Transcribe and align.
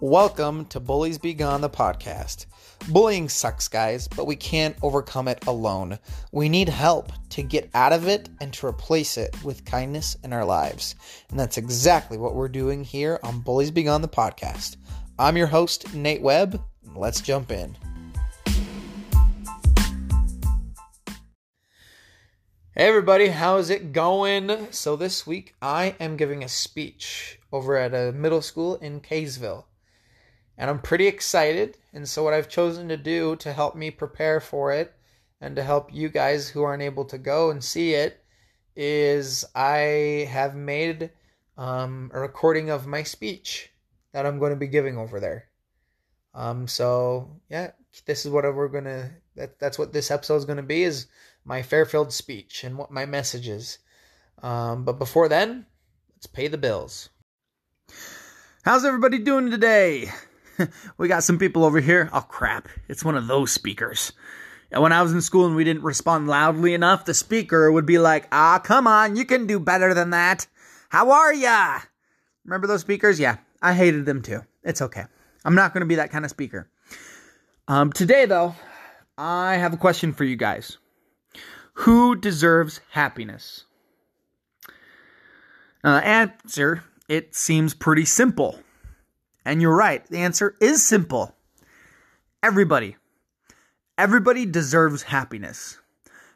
Welcome 0.00 0.66
to 0.66 0.78
Bullies 0.78 1.18
Be 1.18 1.34
Gone, 1.34 1.60
the 1.60 1.68
podcast. 1.68 2.46
Bullying 2.88 3.28
sucks, 3.28 3.66
guys, 3.66 4.06
but 4.06 4.28
we 4.28 4.36
can't 4.36 4.76
overcome 4.80 5.26
it 5.26 5.44
alone. 5.48 5.98
We 6.30 6.48
need 6.48 6.68
help 6.68 7.10
to 7.30 7.42
get 7.42 7.68
out 7.74 7.92
of 7.92 8.06
it 8.06 8.28
and 8.40 8.52
to 8.52 8.68
replace 8.68 9.18
it 9.18 9.34
with 9.42 9.64
kindness 9.64 10.16
in 10.22 10.32
our 10.32 10.44
lives. 10.44 10.94
And 11.30 11.40
that's 11.40 11.58
exactly 11.58 12.16
what 12.16 12.36
we're 12.36 12.48
doing 12.48 12.84
here 12.84 13.18
on 13.24 13.40
Bullies 13.40 13.72
Be 13.72 13.82
Gone, 13.82 14.00
the 14.00 14.06
podcast. 14.06 14.76
I'm 15.18 15.36
your 15.36 15.48
host, 15.48 15.92
Nate 15.92 16.22
Webb. 16.22 16.62
Let's 16.94 17.20
jump 17.20 17.50
in. 17.50 17.76
Hey 22.70 22.86
everybody, 22.86 23.26
how's 23.26 23.68
it 23.68 23.92
going? 23.92 24.68
So 24.70 24.94
this 24.94 25.26
week 25.26 25.56
I 25.60 25.96
am 25.98 26.16
giving 26.16 26.44
a 26.44 26.48
speech 26.48 27.40
over 27.50 27.76
at 27.76 27.92
a 27.92 28.12
middle 28.12 28.42
school 28.42 28.76
in 28.76 29.00
Kaysville 29.00 29.64
and 30.58 30.68
I'm 30.68 30.80
pretty 30.80 31.06
excited. 31.06 31.78
And 31.94 32.06
so, 32.06 32.24
what 32.24 32.34
I've 32.34 32.48
chosen 32.48 32.88
to 32.88 32.96
do 32.96 33.36
to 33.36 33.52
help 33.52 33.76
me 33.76 33.90
prepare 33.90 34.40
for 34.40 34.72
it 34.72 34.92
and 35.40 35.54
to 35.56 35.62
help 35.62 35.94
you 35.94 36.08
guys 36.08 36.48
who 36.48 36.64
aren't 36.64 36.82
able 36.82 37.04
to 37.06 37.16
go 37.16 37.50
and 37.50 37.62
see 37.62 37.94
it 37.94 38.22
is 38.74 39.44
I 39.54 40.28
have 40.30 40.54
made 40.56 41.10
um, 41.56 42.10
a 42.12 42.20
recording 42.20 42.70
of 42.70 42.86
my 42.86 43.04
speech 43.04 43.70
that 44.12 44.26
I'm 44.26 44.38
going 44.38 44.50
to 44.50 44.56
be 44.56 44.66
giving 44.66 44.98
over 44.98 45.20
there. 45.20 45.46
Um, 46.34 46.66
so 46.66 47.40
yeah, 47.48 47.70
this 48.04 48.26
is 48.26 48.32
what 48.32 48.44
we're 48.44 48.68
gonna. 48.68 49.12
That 49.36 49.58
that's 49.60 49.78
what 49.78 49.92
this 49.92 50.10
episode 50.10 50.36
is 50.36 50.44
going 50.44 50.56
to 50.56 50.62
be 50.62 50.82
is 50.82 51.06
my 51.44 51.62
Fairfield 51.62 52.12
speech 52.12 52.64
and 52.64 52.76
what 52.76 52.90
my 52.90 53.06
message 53.06 53.48
is. 53.48 53.78
Um, 54.42 54.84
but 54.84 54.98
before 54.98 55.28
then, 55.28 55.66
let's 56.14 56.26
pay 56.26 56.48
the 56.48 56.58
bills. 56.58 57.10
How's 58.64 58.84
everybody 58.84 59.18
doing 59.18 59.50
today? 59.50 60.10
we 60.98 61.08
got 61.08 61.24
some 61.24 61.38
people 61.38 61.64
over 61.64 61.80
here. 61.80 62.10
Oh 62.12 62.20
crap, 62.20 62.68
it's 62.88 63.04
one 63.04 63.16
of 63.16 63.26
those 63.26 63.52
speakers. 63.52 64.12
And 64.70 64.82
when 64.82 64.92
I 64.92 65.02
was 65.02 65.12
in 65.12 65.22
school 65.22 65.46
and 65.46 65.56
we 65.56 65.64
didn't 65.64 65.82
respond 65.82 66.28
loudly 66.28 66.74
enough, 66.74 67.04
the 67.04 67.14
speaker 67.14 67.72
would 67.72 67.86
be 67.86 67.98
like, 67.98 68.28
ah, 68.32 68.60
come 68.62 68.86
on, 68.86 69.16
you 69.16 69.24
can 69.24 69.46
do 69.46 69.58
better 69.58 69.94
than 69.94 70.10
that. 70.10 70.46
How 70.90 71.10
are 71.10 71.32
ya? 71.32 71.80
Remember 72.44 72.66
those 72.66 72.82
speakers? 72.82 73.18
Yeah, 73.18 73.38
I 73.62 73.72
hated 73.72 74.04
them 74.04 74.22
too. 74.22 74.40
It's 74.62 74.82
okay. 74.82 75.04
I'm 75.44 75.54
not 75.54 75.72
going 75.72 75.80
to 75.80 75.86
be 75.86 75.94
that 75.96 76.10
kind 76.10 76.24
of 76.24 76.30
speaker. 76.30 76.68
Um, 77.66 77.92
today, 77.92 78.26
though, 78.26 78.54
I 79.16 79.56
have 79.56 79.72
a 79.72 79.78
question 79.78 80.12
for 80.12 80.24
you 80.24 80.36
guys. 80.36 80.78
Who 81.74 82.16
deserves 82.16 82.80
happiness? 82.90 83.64
Uh, 85.84 86.00
answer, 86.02 86.82
it 87.08 87.34
seems 87.34 87.72
pretty 87.72 88.04
simple. 88.04 88.58
And 89.48 89.62
you're 89.62 89.74
right, 89.74 90.06
the 90.08 90.18
answer 90.18 90.54
is 90.60 90.84
simple. 90.84 91.34
Everybody. 92.42 92.96
Everybody 93.96 94.44
deserves 94.44 95.04
happiness. 95.04 95.78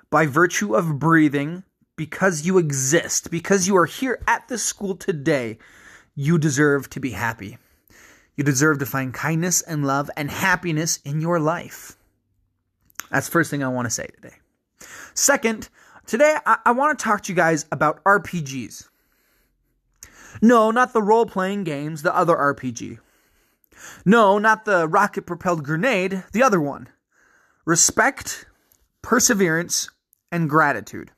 By 0.09 0.25
virtue 0.25 0.75
of 0.75 0.99
breathing, 0.99 1.63
because 1.95 2.47
you 2.47 2.57
exist, 2.57 3.31
because 3.31 3.69
you 3.69 3.77
are 3.77 3.85
here 3.85 4.19
at 4.27 4.49
this 4.49 4.65
school 4.65 4.97
today, 4.97 5.59
you 6.15 6.39
deserve 6.39 6.89
to 6.89 7.01
be 7.01 7.11
happy. 7.11 7.59
You 8.35 8.45
deserve 8.45 8.79
to 8.79 8.87
find 8.87 9.13
kindness 9.13 9.61
and 9.61 9.87
love 9.87 10.11
and 10.17 10.31
happiness 10.31 10.99
in 11.05 11.21
your 11.21 11.39
life. 11.39 11.99
That's 13.11 13.27
the 13.27 13.33
first 13.33 13.51
thing 13.51 13.63
I 13.63 13.69
want 13.69 13.85
to 13.85 13.91
say 13.91 14.07
today. 14.07 14.37
Second, 15.13 15.69
today 16.07 16.39
I, 16.47 16.61
I 16.65 16.73
want 16.73 16.99
to 16.99 17.05
talk 17.05 17.25
to 17.25 17.33
you 17.33 17.37
guys 17.37 17.67
about 17.71 18.03
RPGs. 18.05 18.89
No, 20.41 20.71
not 20.71 20.93
the 20.93 21.03
role 21.03 21.27
playing 21.27 21.65
games, 21.65 22.03
the 22.03 22.15
other 22.15 22.37
RPG. 22.37 22.99
No, 24.05 24.39
not 24.39 24.65
the 24.65 24.89
rocket 24.89 25.27
propelled 25.27 25.65
grenade, 25.65 26.25
the 26.33 26.43
other 26.43 26.61
one. 26.61 26.89
Respect, 27.65 28.47
perseverance, 29.03 29.91
and 30.31 30.49
gratitude. 30.49 31.11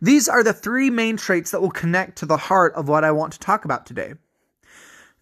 These 0.00 0.28
are 0.28 0.42
the 0.42 0.52
three 0.52 0.90
main 0.90 1.16
traits 1.16 1.50
that 1.50 1.60
will 1.60 1.70
connect 1.70 2.18
to 2.18 2.26
the 2.26 2.36
heart 2.36 2.74
of 2.74 2.88
what 2.88 3.04
I 3.04 3.12
want 3.12 3.32
to 3.34 3.38
talk 3.38 3.64
about 3.64 3.86
today. 3.86 4.14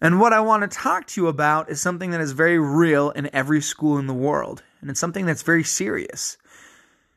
And 0.01 0.19
what 0.19 0.33
I 0.33 0.41
want 0.41 0.69
to 0.69 0.77
talk 0.77 1.07
to 1.07 1.21
you 1.21 1.27
about 1.27 1.69
is 1.69 1.79
something 1.79 2.11
that 2.11 2.21
is 2.21 2.33
very 2.33 2.59
real 2.59 3.11
in 3.11 3.33
every 3.33 3.61
school 3.61 3.97
in 3.97 4.07
the 4.07 4.13
world, 4.13 4.61
and 4.81 4.89
it's 4.89 4.99
something 4.99 5.25
that's 5.25 5.41
very 5.41 5.63
serious. 5.63 6.37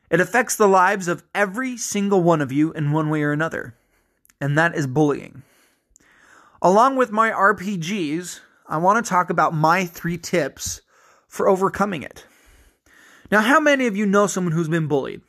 It 0.09 0.21
affects 0.21 0.55
the 0.55 0.67
lives 0.67 1.07
of 1.07 1.23
every 1.35 1.77
single 1.77 2.23
one 2.23 2.41
of 2.41 2.51
you 2.51 2.71
in 2.71 2.91
one 2.91 3.09
way 3.09 3.21
or 3.21 3.31
another, 3.31 3.75
and 4.39 4.57
that 4.57 4.75
is 4.75 4.87
bullying. 4.87 5.43
Along 6.61 6.97
with 6.97 7.11
my 7.11 7.31
RPGs, 7.31 8.41
I 8.67 8.77
want 8.77 9.03
to 9.03 9.09
talk 9.09 9.29
about 9.29 9.53
my 9.53 9.85
three 9.85 10.17
tips 10.17 10.81
for 11.29 11.47
overcoming 11.47 12.03
it. 12.03 12.25
Now, 13.31 13.39
how 13.39 13.61
many 13.61 13.87
of 13.87 13.95
you 13.95 14.05
know 14.05 14.27
someone 14.27 14.51
who's 14.51 14.67
been 14.67 14.87
bullied? 14.87 15.21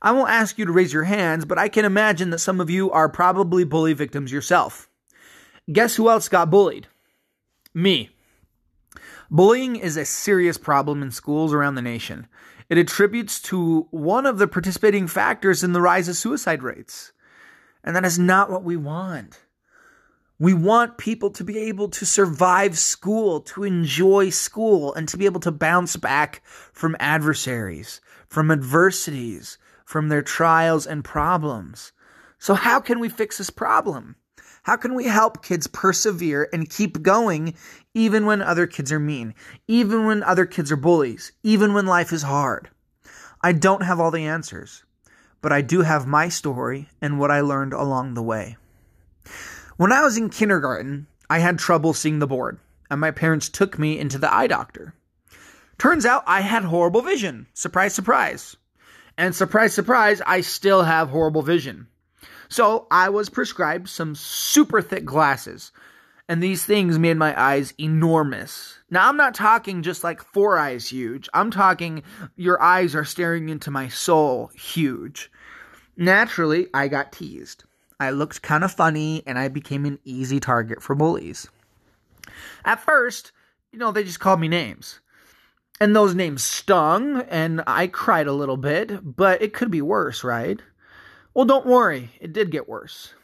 I 0.00 0.12
won't 0.12 0.30
ask 0.30 0.56
you 0.56 0.66
to 0.66 0.72
raise 0.72 0.92
your 0.92 1.04
hands, 1.04 1.44
but 1.44 1.58
I 1.58 1.68
can 1.68 1.84
imagine 1.84 2.30
that 2.30 2.38
some 2.38 2.60
of 2.60 2.70
you 2.70 2.92
are 2.92 3.08
probably 3.08 3.64
bully 3.64 3.92
victims 3.92 4.30
yourself. 4.30 4.88
Guess 5.72 5.96
who 5.96 6.08
else 6.08 6.28
got 6.28 6.50
bullied? 6.50 6.86
Me. 7.74 8.10
Bullying 9.32 9.74
is 9.74 9.96
a 9.96 10.04
serious 10.04 10.58
problem 10.58 11.02
in 11.02 11.10
schools 11.10 11.52
around 11.52 11.74
the 11.74 11.82
nation. 11.82 12.28
It 12.70 12.78
attributes 12.78 13.42
to 13.42 13.88
one 13.90 14.26
of 14.26 14.38
the 14.38 14.46
participating 14.46 15.08
factors 15.08 15.64
in 15.64 15.72
the 15.72 15.82
rise 15.82 16.08
of 16.08 16.16
suicide 16.16 16.62
rates. 16.62 17.10
And 17.82 17.96
that 17.96 18.04
is 18.04 18.18
not 18.18 18.50
what 18.50 18.62
we 18.62 18.76
want. 18.76 19.40
We 20.40 20.54
want 20.54 20.98
people 20.98 21.30
to 21.30 21.42
be 21.42 21.58
able 21.58 21.88
to 21.88 22.06
survive 22.06 22.78
school, 22.78 23.40
to 23.40 23.64
enjoy 23.64 24.30
school, 24.30 24.94
and 24.94 25.08
to 25.08 25.16
be 25.16 25.24
able 25.24 25.40
to 25.40 25.50
bounce 25.50 25.96
back 25.96 26.42
from 26.72 26.94
adversaries, 27.00 28.00
from 28.28 28.52
adversities, 28.52 29.58
from 29.84 30.08
their 30.08 30.22
trials 30.22 30.86
and 30.86 31.04
problems. 31.04 31.90
So, 32.38 32.54
how 32.54 32.78
can 32.78 33.00
we 33.00 33.08
fix 33.08 33.38
this 33.38 33.50
problem? 33.50 34.14
How 34.62 34.76
can 34.76 34.94
we 34.94 35.06
help 35.06 35.42
kids 35.42 35.66
persevere 35.66 36.48
and 36.52 36.70
keep 36.70 37.02
going 37.02 37.54
even 37.92 38.24
when 38.24 38.40
other 38.40 38.68
kids 38.68 38.92
are 38.92 39.00
mean, 39.00 39.34
even 39.66 40.04
when 40.04 40.22
other 40.22 40.46
kids 40.46 40.70
are 40.70 40.76
bullies, 40.76 41.32
even 41.42 41.74
when 41.74 41.86
life 41.86 42.12
is 42.12 42.22
hard? 42.22 42.70
I 43.42 43.52
don't 43.52 43.82
have 43.82 43.98
all 43.98 44.12
the 44.12 44.26
answers, 44.26 44.84
but 45.42 45.52
I 45.52 45.62
do 45.62 45.80
have 45.80 46.06
my 46.06 46.28
story 46.28 46.88
and 47.00 47.18
what 47.18 47.32
I 47.32 47.40
learned 47.40 47.72
along 47.72 48.14
the 48.14 48.22
way. 48.22 48.56
When 49.78 49.92
I 49.92 50.00
was 50.00 50.16
in 50.16 50.28
kindergarten, 50.28 51.06
I 51.30 51.38
had 51.38 51.60
trouble 51.60 51.92
seeing 51.92 52.18
the 52.18 52.26
board, 52.26 52.58
and 52.90 53.00
my 53.00 53.12
parents 53.12 53.48
took 53.48 53.78
me 53.78 53.96
into 53.96 54.18
the 54.18 54.34
eye 54.34 54.48
doctor. 54.48 54.92
Turns 55.78 56.04
out 56.04 56.24
I 56.26 56.40
had 56.40 56.64
horrible 56.64 57.00
vision. 57.00 57.46
Surprise, 57.54 57.94
surprise. 57.94 58.56
And 59.16 59.36
surprise, 59.36 59.72
surprise, 59.72 60.20
I 60.26 60.40
still 60.40 60.82
have 60.82 61.10
horrible 61.10 61.42
vision. 61.42 61.86
So 62.48 62.88
I 62.90 63.10
was 63.10 63.28
prescribed 63.28 63.88
some 63.88 64.16
super 64.16 64.82
thick 64.82 65.04
glasses, 65.04 65.70
and 66.28 66.42
these 66.42 66.64
things 66.64 66.98
made 66.98 67.16
my 67.16 67.40
eyes 67.40 67.72
enormous. 67.78 68.80
Now, 68.90 69.08
I'm 69.08 69.16
not 69.16 69.36
talking 69.36 69.82
just 69.84 70.02
like 70.02 70.20
four 70.20 70.58
eyes 70.58 70.88
huge, 70.88 71.28
I'm 71.32 71.52
talking 71.52 72.02
your 72.34 72.60
eyes 72.60 72.96
are 72.96 73.04
staring 73.04 73.48
into 73.48 73.70
my 73.70 73.86
soul 73.86 74.50
huge. 74.56 75.30
Naturally, 75.96 76.66
I 76.74 76.88
got 76.88 77.12
teased. 77.12 77.62
I 78.00 78.10
looked 78.10 78.42
kind 78.42 78.62
of 78.64 78.72
funny 78.72 79.22
and 79.26 79.38
I 79.38 79.48
became 79.48 79.84
an 79.84 79.98
easy 80.04 80.40
target 80.40 80.82
for 80.82 80.94
bullies. 80.94 81.48
At 82.64 82.80
first, 82.80 83.32
you 83.72 83.78
know, 83.78 83.90
they 83.90 84.04
just 84.04 84.20
called 84.20 84.40
me 84.40 84.48
names. 84.48 85.00
And 85.80 85.94
those 85.94 86.14
names 86.14 86.42
stung 86.42 87.22
and 87.22 87.62
I 87.66 87.86
cried 87.86 88.26
a 88.26 88.32
little 88.32 88.56
bit, 88.56 89.16
but 89.16 89.42
it 89.42 89.52
could 89.52 89.70
be 89.70 89.82
worse, 89.82 90.24
right? 90.24 90.60
Well, 91.34 91.44
don't 91.44 91.66
worry, 91.66 92.10
it 92.20 92.32
did 92.32 92.50
get 92.50 92.68
worse. 92.68 93.14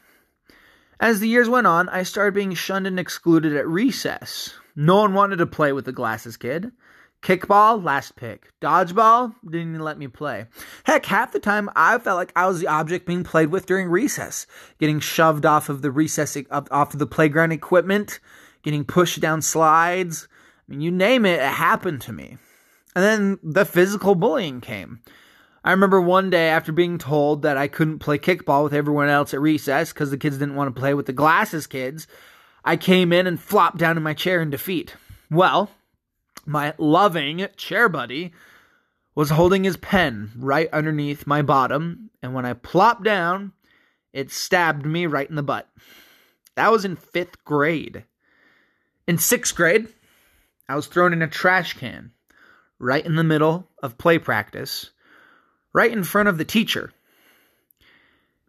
As 0.99 1.19
the 1.19 1.27
years 1.27 1.49
went 1.49 1.67
on, 1.67 1.89
I 1.89 2.03
started 2.03 2.33
being 2.33 2.53
shunned 2.53 2.87
and 2.87 2.99
excluded 2.99 3.55
at 3.55 3.67
recess. 3.67 4.53
No 4.75 5.01
one 5.01 5.13
wanted 5.13 5.37
to 5.37 5.45
play 5.45 5.73
with 5.73 5.85
the 5.85 5.91
glasses 5.91 6.37
kid. 6.37 6.71
Kickball, 7.25 7.83
last 7.83 8.15
pick. 8.15 8.51
Dodgeball, 8.61 9.33
didn't 9.43 9.69
even 9.69 9.79
let 9.79 9.97
me 9.97 10.07
play. 10.07 10.45
Heck, 10.83 11.07
half 11.07 11.31
the 11.31 11.39
time 11.39 11.71
I 11.75 11.97
felt 11.97 12.17
like 12.17 12.31
I 12.35 12.45
was 12.45 12.59
the 12.59 12.67
object 12.67 13.07
being 13.07 13.23
played 13.23 13.49
with 13.49 13.65
during 13.65 13.89
recess, 13.89 14.45
getting 14.77 14.99
shoved 14.99 15.43
off 15.43 15.67
of 15.67 15.81
the 15.81 15.89
recess, 15.89 16.37
off 16.51 16.93
of 16.93 16.99
the 16.99 17.07
playground 17.07 17.51
equipment, 17.51 18.19
getting 18.61 18.85
pushed 18.85 19.21
down 19.21 19.41
slides. 19.41 20.27
I 20.29 20.71
mean, 20.71 20.81
you 20.81 20.91
name 20.91 21.25
it, 21.25 21.39
it 21.39 21.49
happened 21.49 22.01
to 22.01 22.13
me. 22.13 22.37
And 22.95 23.03
then 23.03 23.39
the 23.41 23.65
physical 23.65 24.13
bullying 24.13 24.61
came. 24.61 25.01
I 25.63 25.71
remember 25.71 25.99
one 25.99 26.29
day 26.29 26.49
after 26.49 26.71
being 26.71 26.99
told 26.99 27.41
that 27.41 27.57
I 27.57 27.67
couldn't 27.67 27.97
play 27.97 28.19
kickball 28.19 28.65
with 28.65 28.73
everyone 28.75 29.09
else 29.09 29.33
at 29.33 29.41
recess 29.41 29.91
because 29.91 30.11
the 30.11 30.17
kids 30.19 30.37
didn't 30.37 30.53
want 30.53 30.75
to 30.75 30.79
play 30.79 30.93
with 30.93 31.07
the 31.07 31.11
glasses 31.11 31.65
kids, 31.65 32.05
I 32.63 32.77
came 32.77 33.11
in 33.11 33.25
and 33.25 33.39
flopped 33.39 33.77
down 33.77 33.97
in 33.97 34.03
my 34.03 34.13
chair 34.13 34.43
in 34.43 34.51
defeat. 34.51 34.93
Well, 35.31 35.71
my 36.45 36.73
loving 36.77 37.47
chair 37.57 37.89
buddy 37.89 38.33
was 39.15 39.29
holding 39.29 39.63
his 39.63 39.77
pen 39.77 40.31
right 40.37 40.69
underneath 40.73 41.25
my 41.25 41.41
bottom, 41.41 42.09
and 42.21 42.33
when 42.33 42.45
I 42.45 42.53
plopped 42.53 43.03
down, 43.03 43.53
it 44.13 44.31
stabbed 44.31 44.85
me 44.85 45.05
right 45.05 45.29
in 45.29 45.35
the 45.35 45.43
butt. 45.43 45.69
That 46.55 46.71
was 46.71 46.85
in 46.85 46.95
fifth 46.95 47.43
grade. 47.43 48.03
In 49.07 49.17
sixth 49.17 49.55
grade, 49.55 49.87
I 50.67 50.75
was 50.75 50.87
thrown 50.87 51.13
in 51.13 51.21
a 51.21 51.27
trash 51.27 51.73
can 51.73 52.11
right 52.79 53.05
in 53.05 53.15
the 53.15 53.23
middle 53.23 53.69
of 53.81 53.97
play 53.97 54.19
practice, 54.19 54.91
right 55.73 55.91
in 55.91 56.03
front 56.03 56.29
of 56.29 56.37
the 56.37 56.45
teacher. 56.45 56.91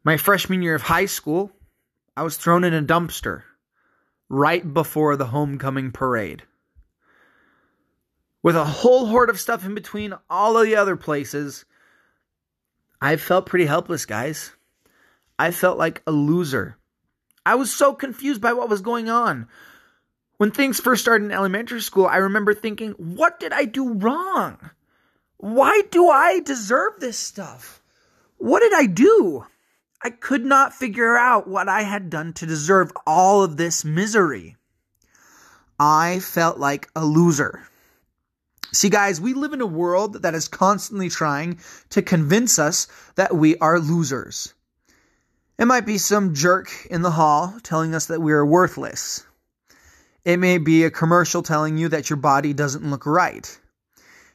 My 0.04 0.16
freshman 0.16 0.62
year 0.62 0.74
of 0.74 0.82
high 0.82 1.06
school, 1.06 1.52
I 2.16 2.22
was 2.22 2.36
thrown 2.36 2.64
in 2.64 2.74
a 2.74 2.82
dumpster 2.82 3.42
right 4.28 4.72
before 4.74 5.16
the 5.16 5.26
homecoming 5.26 5.92
parade. 5.92 6.42
With 8.46 8.54
a 8.54 8.64
whole 8.64 9.06
horde 9.06 9.28
of 9.28 9.40
stuff 9.40 9.66
in 9.66 9.74
between 9.74 10.14
all 10.30 10.56
of 10.56 10.66
the 10.66 10.76
other 10.76 10.94
places, 10.94 11.64
I 13.00 13.16
felt 13.16 13.46
pretty 13.46 13.66
helpless, 13.66 14.06
guys. 14.06 14.52
I 15.36 15.50
felt 15.50 15.78
like 15.78 16.00
a 16.06 16.12
loser. 16.12 16.78
I 17.44 17.56
was 17.56 17.74
so 17.74 17.92
confused 17.92 18.40
by 18.40 18.52
what 18.52 18.68
was 18.68 18.82
going 18.82 19.10
on. 19.10 19.48
When 20.36 20.52
things 20.52 20.78
first 20.78 21.02
started 21.02 21.24
in 21.24 21.32
elementary 21.32 21.80
school, 21.80 22.06
I 22.06 22.18
remember 22.18 22.54
thinking, 22.54 22.92
what 22.92 23.40
did 23.40 23.52
I 23.52 23.64
do 23.64 23.94
wrong? 23.94 24.70
Why 25.38 25.82
do 25.90 26.08
I 26.08 26.38
deserve 26.38 27.00
this 27.00 27.18
stuff? 27.18 27.82
What 28.36 28.60
did 28.60 28.74
I 28.74 28.86
do? 28.86 29.44
I 30.04 30.10
could 30.10 30.46
not 30.46 30.72
figure 30.72 31.16
out 31.16 31.48
what 31.48 31.68
I 31.68 31.82
had 31.82 32.10
done 32.10 32.32
to 32.34 32.46
deserve 32.46 32.92
all 33.08 33.42
of 33.42 33.56
this 33.56 33.84
misery. 33.84 34.54
I 35.80 36.20
felt 36.20 36.58
like 36.58 36.88
a 36.94 37.04
loser. 37.04 37.66
See, 38.72 38.88
guys, 38.88 39.20
we 39.20 39.32
live 39.34 39.52
in 39.52 39.60
a 39.60 39.66
world 39.66 40.22
that 40.22 40.34
is 40.34 40.48
constantly 40.48 41.08
trying 41.08 41.58
to 41.90 42.02
convince 42.02 42.58
us 42.58 42.88
that 43.14 43.34
we 43.34 43.56
are 43.58 43.78
losers. 43.78 44.54
It 45.58 45.66
might 45.66 45.86
be 45.86 45.98
some 45.98 46.34
jerk 46.34 46.86
in 46.90 47.02
the 47.02 47.12
hall 47.12 47.54
telling 47.62 47.94
us 47.94 48.06
that 48.06 48.20
we 48.20 48.32
are 48.32 48.44
worthless. 48.44 49.24
It 50.24 50.38
may 50.38 50.58
be 50.58 50.84
a 50.84 50.90
commercial 50.90 51.42
telling 51.42 51.78
you 51.78 51.88
that 51.88 52.10
your 52.10 52.18
body 52.18 52.52
doesn't 52.52 52.88
look 52.90 53.06
right. 53.06 53.58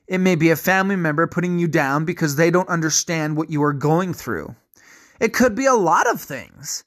It 0.08 0.18
may 0.18 0.36
be 0.36 0.50
a 0.50 0.56
family 0.56 0.96
member 0.96 1.28
putting 1.28 1.60
you 1.60 1.68
down 1.68 2.06
because 2.06 2.36
they 2.36 2.50
don't 2.50 2.70
understand 2.70 3.38
what 3.38 3.50
you 3.50 3.62
are 3.64 3.74
going 3.74 4.14
through. 4.14 4.56
It 5.20 5.34
could 5.34 5.54
be 5.54 5.66
a 5.66 5.74
lot 5.74 6.10
of 6.10 6.20
things. 6.20 6.84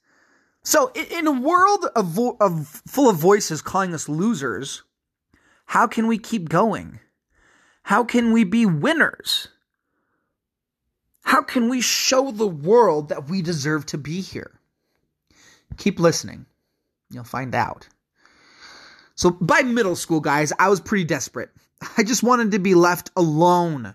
So, 0.63 0.91
in 0.93 1.27
a 1.27 1.31
world 1.31 1.85
of, 1.95 2.19
of 2.41 2.81
full 2.87 3.09
of 3.09 3.17
voices 3.17 3.61
calling 3.61 3.93
us 3.93 4.09
losers, 4.09 4.83
how 5.67 5.87
can 5.87 6.07
we 6.07 6.17
keep 6.17 6.49
going? 6.49 6.99
How 7.85 8.03
can 8.03 8.31
we 8.31 8.43
be 8.45 8.65
winners? 8.65 9.47
How 11.21 11.43
can 11.43 11.69
we 11.69 11.81
show 11.81 12.31
the 12.31 12.47
world 12.47 13.09
that 13.09 13.29
we 13.29 13.43
deserve 13.43 13.85
to 13.87 13.99
be 13.99 14.21
here? 14.21 14.59
Keep 15.77 15.99
listening. 15.99 16.47
You'll 17.11 17.25
find 17.25 17.53
out. 17.53 17.87
So 19.13 19.29
by 19.29 19.61
middle 19.61 19.95
school, 19.95 20.19
guys, 20.19 20.51
I 20.57 20.67
was 20.69 20.79
pretty 20.81 21.03
desperate. 21.03 21.51
I 21.95 22.01
just 22.01 22.23
wanted 22.23 22.53
to 22.53 22.59
be 22.59 22.73
left 22.73 23.11
alone. 23.15 23.93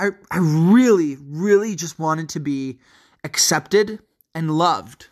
I, 0.00 0.08
I 0.28 0.38
really, 0.38 1.16
really 1.20 1.76
just 1.76 2.00
wanted 2.00 2.30
to 2.30 2.40
be 2.40 2.80
accepted 3.22 4.00
and 4.34 4.50
loved. 4.50 5.06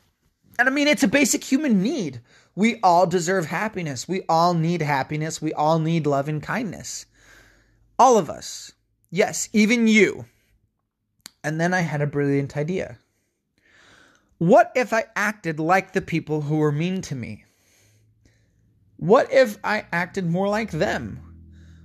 And 0.58 0.68
I 0.68 0.72
mean, 0.72 0.88
it's 0.88 1.04
a 1.04 1.08
basic 1.08 1.44
human 1.44 1.80
need. 1.80 2.22
We 2.56 2.80
all 2.82 3.06
deserve 3.06 3.46
happiness. 3.46 4.08
We 4.08 4.22
all 4.28 4.52
need 4.52 4.82
happiness. 4.82 5.40
We 5.40 5.52
all 5.52 5.78
need 5.78 6.08
love 6.08 6.28
and 6.28 6.42
kindness. 6.42 7.06
All 8.00 8.16
of 8.16 8.30
us. 8.30 8.72
Yes, 9.10 9.50
even 9.52 9.86
you. 9.86 10.24
And 11.44 11.60
then 11.60 11.74
I 11.74 11.82
had 11.82 12.00
a 12.00 12.06
brilliant 12.06 12.56
idea. 12.56 12.98
What 14.38 14.72
if 14.74 14.94
I 14.94 15.04
acted 15.14 15.60
like 15.60 15.92
the 15.92 16.00
people 16.00 16.40
who 16.40 16.56
were 16.56 16.72
mean 16.72 17.02
to 17.02 17.14
me? 17.14 17.44
What 18.96 19.30
if 19.30 19.58
I 19.62 19.84
acted 19.92 20.24
more 20.24 20.48
like 20.48 20.70
them? 20.70 21.20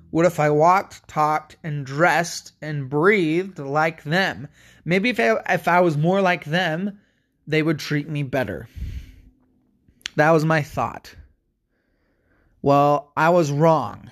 What 0.10 0.26
if 0.26 0.40
I 0.40 0.52
walked, 0.52 1.06
talked, 1.10 1.58
and 1.66 1.86
dressed 1.86 2.54
and 2.62 2.90
breathed 2.90 3.60
like 3.60 4.04
them? 4.04 4.48
Maybe 4.86 5.10
if 5.10 5.20
I, 5.20 5.36
if 5.50 5.68
I 5.68 5.82
was 5.82 5.98
more 5.98 6.22
like 6.22 6.46
them, 6.46 6.98
they 7.46 7.62
would 7.62 7.80
treat 7.80 8.08
me 8.08 8.24
better. 8.24 8.70
That 10.16 10.32
was 10.32 10.46
my 10.46 10.62
thought. 10.62 11.14
Well, 12.62 13.12
I 13.18 13.32
was 13.32 13.52
wrong. 13.52 14.12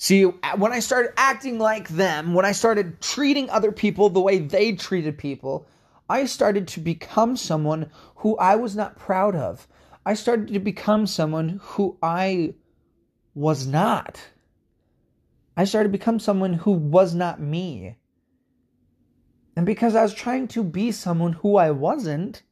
See, 0.00 0.22
when 0.22 0.72
I 0.72 0.78
started 0.78 1.12
acting 1.16 1.58
like 1.58 1.88
them, 1.88 2.32
when 2.32 2.44
I 2.44 2.52
started 2.52 3.00
treating 3.00 3.50
other 3.50 3.72
people 3.72 4.08
the 4.08 4.20
way 4.20 4.38
they 4.38 4.72
treated 4.72 5.18
people, 5.18 5.66
I 6.08 6.26
started 6.26 6.68
to 6.68 6.80
become 6.80 7.36
someone 7.36 7.90
who 8.14 8.36
I 8.38 8.54
was 8.54 8.76
not 8.76 8.96
proud 8.96 9.34
of. 9.34 9.66
I 10.06 10.14
started 10.14 10.52
to 10.52 10.60
become 10.60 11.08
someone 11.08 11.58
who 11.60 11.98
I 12.00 12.54
was 13.34 13.66
not. 13.66 14.20
I 15.56 15.64
started 15.64 15.88
to 15.88 15.98
become 15.98 16.20
someone 16.20 16.52
who 16.52 16.70
was 16.70 17.12
not 17.12 17.40
me. 17.40 17.96
And 19.56 19.66
because 19.66 19.96
I 19.96 20.02
was 20.02 20.14
trying 20.14 20.46
to 20.48 20.62
be 20.62 20.92
someone 20.92 21.32
who 21.32 21.56
I 21.56 21.72
wasn't, 21.72 22.44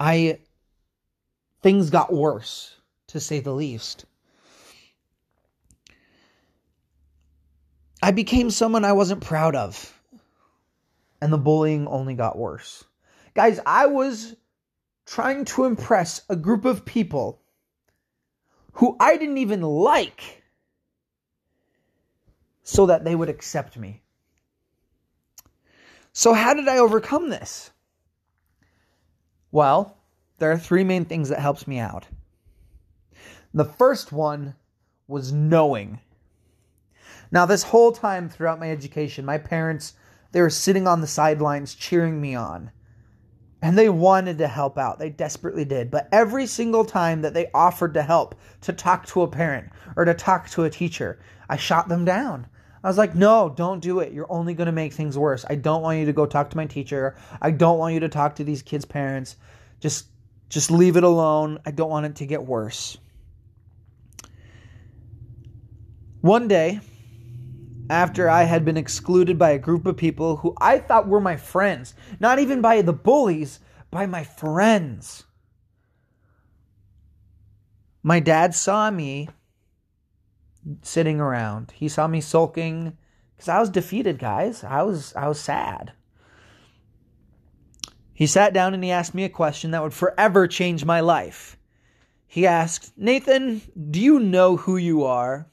I 0.00 0.40
things 1.62 1.90
got 1.90 2.12
worse, 2.12 2.74
to 3.06 3.20
say 3.20 3.38
the 3.38 3.54
least. 3.54 4.04
I 8.02 8.12
became 8.12 8.50
someone 8.50 8.84
I 8.84 8.92
wasn't 8.92 9.24
proud 9.24 9.56
of. 9.56 9.94
And 11.20 11.32
the 11.32 11.38
bullying 11.38 11.88
only 11.88 12.14
got 12.14 12.38
worse. 12.38 12.84
Guys, 13.34 13.58
I 13.66 13.86
was 13.86 14.36
trying 15.04 15.44
to 15.46 15.64
impress 15.64 16.22
a 16.28 16.36
group 16.36 16.64
of 16.64 16.84
people 16.84 17.40
who 18.72 18.96
I 19.00 19.16
didn't 19.16 19.38
even 19.38 19.62
like 19.62 20.42
so 22.62 22.86
that 22.86 23.04
they 23.04 23.14
would 23.14 23.28
accept 23.28 23.76
me. 23.76 24.02
So, 26.12 26.34
how 26.34 26.54
did 26.54 26.68
I 26.68 26.78
overcome 26.78 27.30
this? 27.30 27.70
Well, 29.50 29.96
there 30.38 30.52
are 30.52 30.58
three 30.58 30.84
main 30.84 31.04
things 31.04 31.30
that 31.30 31.40
helps 31.40 31.66
me 31.66 31.78
out. 31.78 32.06
The 33.54 33.64
first 33.64 34.12
one 34.12 34.54
was 35.06 35.32
knowing. 35.32 36.00
Now, 37.30 37.46
this 37.46 37.62
whole 37.62 37.92
time 37.92 38.28
throughout 38.28 38.60
my 38.60 38.70
education, 38.70 39.24
my 39.24 39.38
parents 39.38 39.94
they 40.32 40.40
were 40.40 40.50
sitting 40.50 40.86
on 40.86 41.00
the 41.00 41.06
sidelines 41.06 41.74
cheering 41.74 42.20
me 42.20 42.34
on. 42.34 42.70
And 43.60 43.76
they 43.76 43.88
wanted 43.88 44.38
to 44.38 44.46
help 44.46 44.78
out. 44.78 44.98
They 44.98 45.10
desperately 45.10 45.64
did. 45.64 45.90
But 45.90 46.08
every 46.12 46.46
single 46.46 46.84
time 46.84 47.22
that 47.22 47.34
they 47.34 47.50
offered 47.52 47.94
to 47.94 48.02
help, 48.02 48.36
to 48.60 48.72
talk 48.72 49.06
to 49.06 49.22
a 49.22 49.28
parent 49.28 49.70
or 49.96 50.04
to 50.04 50.14
talk 50.14 50.48
to 50.50 50.64
a 50.64 50.70
teacher, 50.70 51.18
I 51.48 51.56
shot 51.56 51.88
them 51.88 52.04
down. 52.04 52.46
I 52.84 52.88
was 52.88 52.98
like, 52.98 53.16
no, 53.16 53.52
don't 53.56 53.80
do 53.80 53.98
it. 53.98 54.12
You're 54.12 54.30
only 54.30 54.54
going 54.54 54.66
to 54.66 54.72
make 54.72 54.92
things 54.92 55.18
worse. 55.18 55.44
I 55.50 55.56
don't 55.56 55.82
want 55.82 55.98
you 55.98 56.06
to 56.06 56.12
go 56.12 56.24
talk 56.24 56.50
to 56.50 56.56
my 56.56 56.66
teacher. 56.66 57.16
I 57.42 57.50
don't 57.50 57.78
want 57.78 57.94
you 57.94 58.00
to 58.00 58.08
talk 58.08 58.36
to 58.36 58.44
these 58.44 58.62
kids' 58.62 58.84
parents. 58.84 59.36
Just 59.80 60.06
just 60.48 60.70
leave 60.70 60.96
it 60.96 61.04
alone. 61.04 61.58
I 61.66 61.72
don't 61.72 61.90
want 61.90 62.06
it 62.06 62.16
to 62.16 62.26
get 62.26 62.42
worse. 62.42 62.96
One 66.22 66.48
day, 66.48 66.80
after 67.90 68.28
I 68.28 68.44
had 68.44 68.64
been 68.64 68.76
excluded 68.76 69.38
by 69.38 69.50
a 69.50 69.58
group 69.58 69.86
of 69.86 69.96
people 69.96 70.36
who 70.36 70.54
I 70.60 70.78
thought 70.78 71.08
were 71.08 71.20
my 71.20 71.36
friends, 71.36 71.94
not 72.20 72.38
even 72.38 72.60
by 72.60 72.82
the 72.82 72.92
bullies, 72.92 73.60
by 73.90 74.06
my 74.06 74.24
friends. 74.24 75.24
My 78.02 78.20
dad 78.20 78.54
saw 78.54 78.90
me 78.90 79.28
sitting 80.82 81.20
around. 81.20 81.72
He 81.72 81.88
saw 81.88 82.06
me 82.06 82.20
sulking 82.20 82.96
cuz 83.38 83.48
I 83.48 83.60
was 83.60 83.70
defeated, 83.70 84.18
guys. 84.18 84.64
I 84.64 84.82
was 84.82 85.14
I 85.16 85.28
was 85.28 85.40
sad. 85.40 85.92
He 88.12 88.26
sat 88.26 88.52
down 88.52 88.74
and 88.74 88.82
he 88.82 88.90
asked 88.90 89.14
me 89.14 89.24
a 89.24 89.28
question 89.28 89.70
that 89.70 89.82
would 89.82 89.94
forever 89.94 90.46
change 90.48 90.84
my 90.84 91.00
life. 91.00 91.56
He 92.26 92.46
asked, 92.46 92.92
"Nathan, 92.96 93.62
do 93.90 94.00
you 94.00 94.18
know 94.18 94.56
who 94.56 94.76
you 94.76 95.04
are?" 95.04 95.46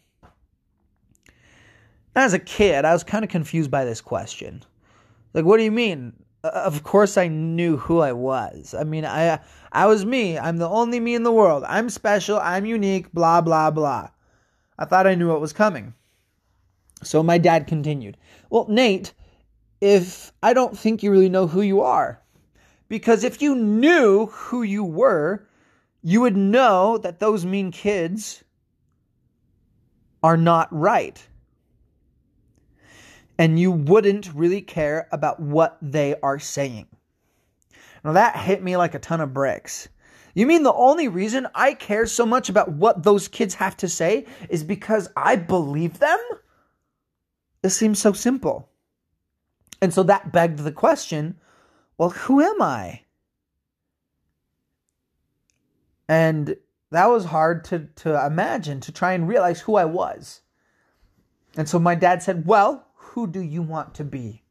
As 2.15 2.33
a 2.33 2.39
kid, 2.39 2.85
I 2.85 2.93
was 2.93 3.03
kind 3.03 3.25
of 3.25 3.29
confused 3.29 3.69
by 3.69 3.83
this 3.85 4.01
question. 4.01 4.63
Like, 5.33 5.45
what 5.45 5.57
do 5.57 5.63
you 5.63 5.71
mean? 5.71 6.13
Uh, 6.43 6.49
of 6.49 6.83
course, 6.83 7.17
I 7.17 7.27
knew 7.27 7.77
who 7.77 7.99
I 7.99 8.13
was. 8.13 8.73
I 8.73 8.83
mean, 8.83 9.05
I 9.05 9.39
I 9.71 9.85
was 9.87 10.05
me. 10.05 10.37
I'm 10.37 10.57
the 10.57 10.69
only 10.69 10.99
me 10.99 11.15
in 11.15 11.23
the 11.23 11.31
world. 11.31 11.63
I'm 11.67 11.89
special. 11.89 12.39
I'm 12.39 12.65
unique. 12.65 13.11
Blah 13.11 13.41
blah 13.41 13.69
blah. 13.71 14.09
I 14.79 14.85
thought 14.85 15.07
I 15.07 15.15
knew 15.15 15.27
what 15.27 15.41
was 15.41 15.53
coming. 15.53 15.93
So 17.03 17.21
my 17.21 17.37
dad 17.37 17.67
continued. 17.67 18.17
Well, 18.49 18.65
Nate, 18.69 19.13
if 19.81 20.31
I 20.41 20.53
don't 20.53 20.77
think 20.77 21.03
you 21.03 21.11
really 21.11 21.29
know 21.29 21.47
who 21.47 21.61
you 21.61 21.81
are, 21.81 22.21
because 22.87 23.23
if 23.23 23.41
you 23.41 23.55
knew 23.55 24.27
who 24.27 24.63
you 24.63 24.83
were, 24.83 25.47
you 26.01 26.21
would 26.21 26.37
know 26.37 26.97
that 26.99 27.19
those 27.19 27.45
mean 27.45 27.71
kids 27.71 28.43
are 30.23 30.37
not 30.37 30.67
right 30.71 31.27
and 33.37 33.59
you 33.59 33.71
wouldn't 33.71 34.33
really 34.33 34.61
care 34.61 35.07
about 35.11 35.39
what 35.39 35.77
they 35.81 36.15
are 36.21 36.39
saying. 36.39 36.87
Now 38.03 38.13
that 38.13 38.37
hit 38.37 38.63
me 38.63 38.77
like 38.77 38.93
a 38.93 38.99
ton 38.99 39.21
of 39.21 39.33
bricks. 39.33 39.89
You 40.33 40.45
mean 40.45 40.63
the 40.63 40.73
only 40.73 41.07
reason 41.07 41.47
I 41.55 41.73
care 41.73 42.05
so 42.05 42.25
much 42.25 42.49
about 42.49 42.73
what 42.73 43.03
those 43.03 43.27
kids 43.27 43.55
have 43.55 43.77
to 43.77 43.87
say 43.87 44.25
is 44.49 44.63
because 44.63 45.09
I 45.15 45.37
believe 45.37 45.99
them? 45.99 46.19
It 47.63 47.69
seems 47.69 47.99
so 47.99 48.11
simple. 48.11 48.69
And 49.81 49.93
so 49.93 50.03
that 50.03 50.31
begged 50.31 50.59
the 50.59 50.71
question 50.71 51.37
well, 51.97 52.09
who 52.09 52.41
am 52.41 52.61
I? 52.61 53.01
And 56.09 56.57
that 56.91 57.05
was 57.07 57.25
hard 57.25 57.63
to, 57.65 57.87
to 57.95 58.25
imagine, 58.25 58.81
to 58.81 58.91
try 58.91 59.13
and 59.13 59.27
realize 59.27 59.61
who 59.61 59.75
I 59.75 59.85
was. 59.85 60.41
And 61.57 61.67
so 61.69 61.79
my 61.79 61.95
dad 61.95 62.21
said, 62.21 62.45
Well, 62.45 62.85
who 63.15 63.25
do 63.25 63.39
you 63.39 63.61
want 63.61 63.93
to 63.93 64.03
be? 64.03 64.43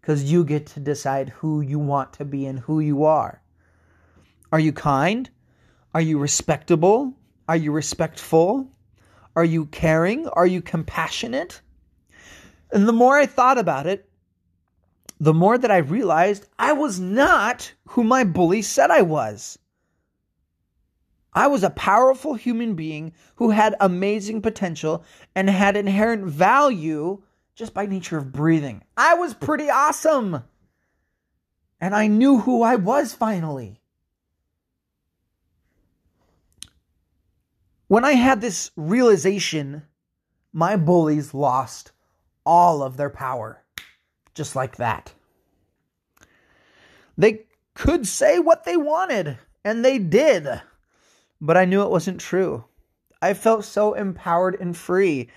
Because 0.00 0.32
you 0.32 0.42
get 0.42 0.64
to 0.68 0.80
decide 0.80 1.28
who 1.28 1.60
you 1.60 1.78
want 1.78 2.14
to 2.14 2.24
be 2.24 2.46
and 2.46 2.58
who 2.58 2.80
you 2.80 3.04
are. 3.04 3.42
Are 4.50 4.58
you 4.58 4.72
kind? 4.72 5.28
Are 5.92 6.00
you 6.00 6.18
respectable? 6.18 7.12
Are 7.46 7.56
you 7.56 7.72
respectful? 7.72 8.70
Are 9.36 9.44
you 9.44 9.66
caring? 9.66 10.26
Are 10.28 10.46
you 10.46 10.62
compassionate? 10.62 11.60
And 12.72 12.88
the 12.88 12.94
more 12.94 13.18
I 13.18 13.26
thought 13.26 13.58
about 13.58 13.86
it, 13.86 14.08
the 15.20 15.34
more 15.34 15.58
that 15.58 15.70
I 15.70 15.76
realized 15.76 16.46
I 16.58 16.72
was 16.72 16.98
not 16.98 17.70
who 17.88 18.02
my 18.02 18.24
bully 18.24 18.62
said 18.62 18.90
I 18.90 19.02
was. 19.02 19.58
I 21.34 21.48
was 21.48 21.62
a 21.62 21.68
powerful 21.68 22.32
human 22.32 22.76
being 22.76 23.12
who 23.34 23.50
had 23.50 23.76
amazing 23.78 24.40
potential 24.40 25.04
and 25.34 25.50
had 25.50 25.76
inherent 25.76 26.24
value 26.24 27.22
just 27.54 27.74
by 27.74 27.86
nature 27.86 28.18
of 28.18 28.32
breathing. 28.32 28.82
I 28.96 29.14
was 29.14 29.34
pretty 29.34 29.68
awesome. 29.68 30.44
And 31.80 31.94
I 31.94 32.06
knew 32.06 32.38
who 32.38 32.62
I 32.62 32.76
was 32.76 33.14
finally. 33.14 33.80
When 37.88 38.04
I 38.04 38.12
had 38.12 38.40
this 38.40 38.70
realization, 38.76 39.82
my 40.52 40.76
bullies 40.76 41.34
lost 41.34 41.92
all 42.44 42.82
of 42.82 42.96
their 42.96 43.10
power. 43.10 43.62
Just 44.34 44.54
like 44.54 44.76
that. 44.76 45.12
They 47.18 47.46
could 47.74 48.06
say 48.06 48.38
what 48.38 48.64
they 48.64 48.76
wanted, 48.76 49.38
and 49.64 49.84
they 49.84 49.98
did 49.98 50.60
but 51.40 51.56
I 51.56 51.64
knew 51.64 51.82
it 51.82 51.90
wasn't 51.90 52.20
true. 52.20 52.64
I 53.22 53.34
felt 53.34 53.64
so 53.64 53.94
empowered 53.94 54.56
and 54.60 54.76
free. 54.76 55.28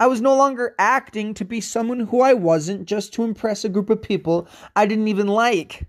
I 0.00 0.06
was 0.06 0.22
no 0.22 0.34
longer 0.34 0.74
acting 0.78 1.34
to 1.34 1.44
be 1.44 1.60
someone 1.60 2.00
who 2.00 2.22
I 2.22 2.32
wasn't 2.32 2.86
just 2.86 3.12
to 3.12 3.22
impress 3.22 3.66
a 3.66 3.68
group 3.68 3.90
of 3.90 4.00
people 4.00 4.48
I 4.74 4.86
didn't 4.86 5.08
even 5.08 5.26
like. 5.26 5.86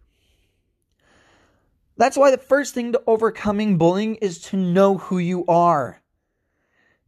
That's 1.96 2.18
why 2.18 2.30
the 2.30 2.38
first 2.38 2.74
thing 2.74 2.92
to 2.92 3.02
overcoming 3.08 3.78
bullying 3.78 4.16
is 4.16 4.40
to 4.50 4.58
know 4.58 4.98
who 4.98 5.18
you 5.18 5.46
are. 5.46 6.02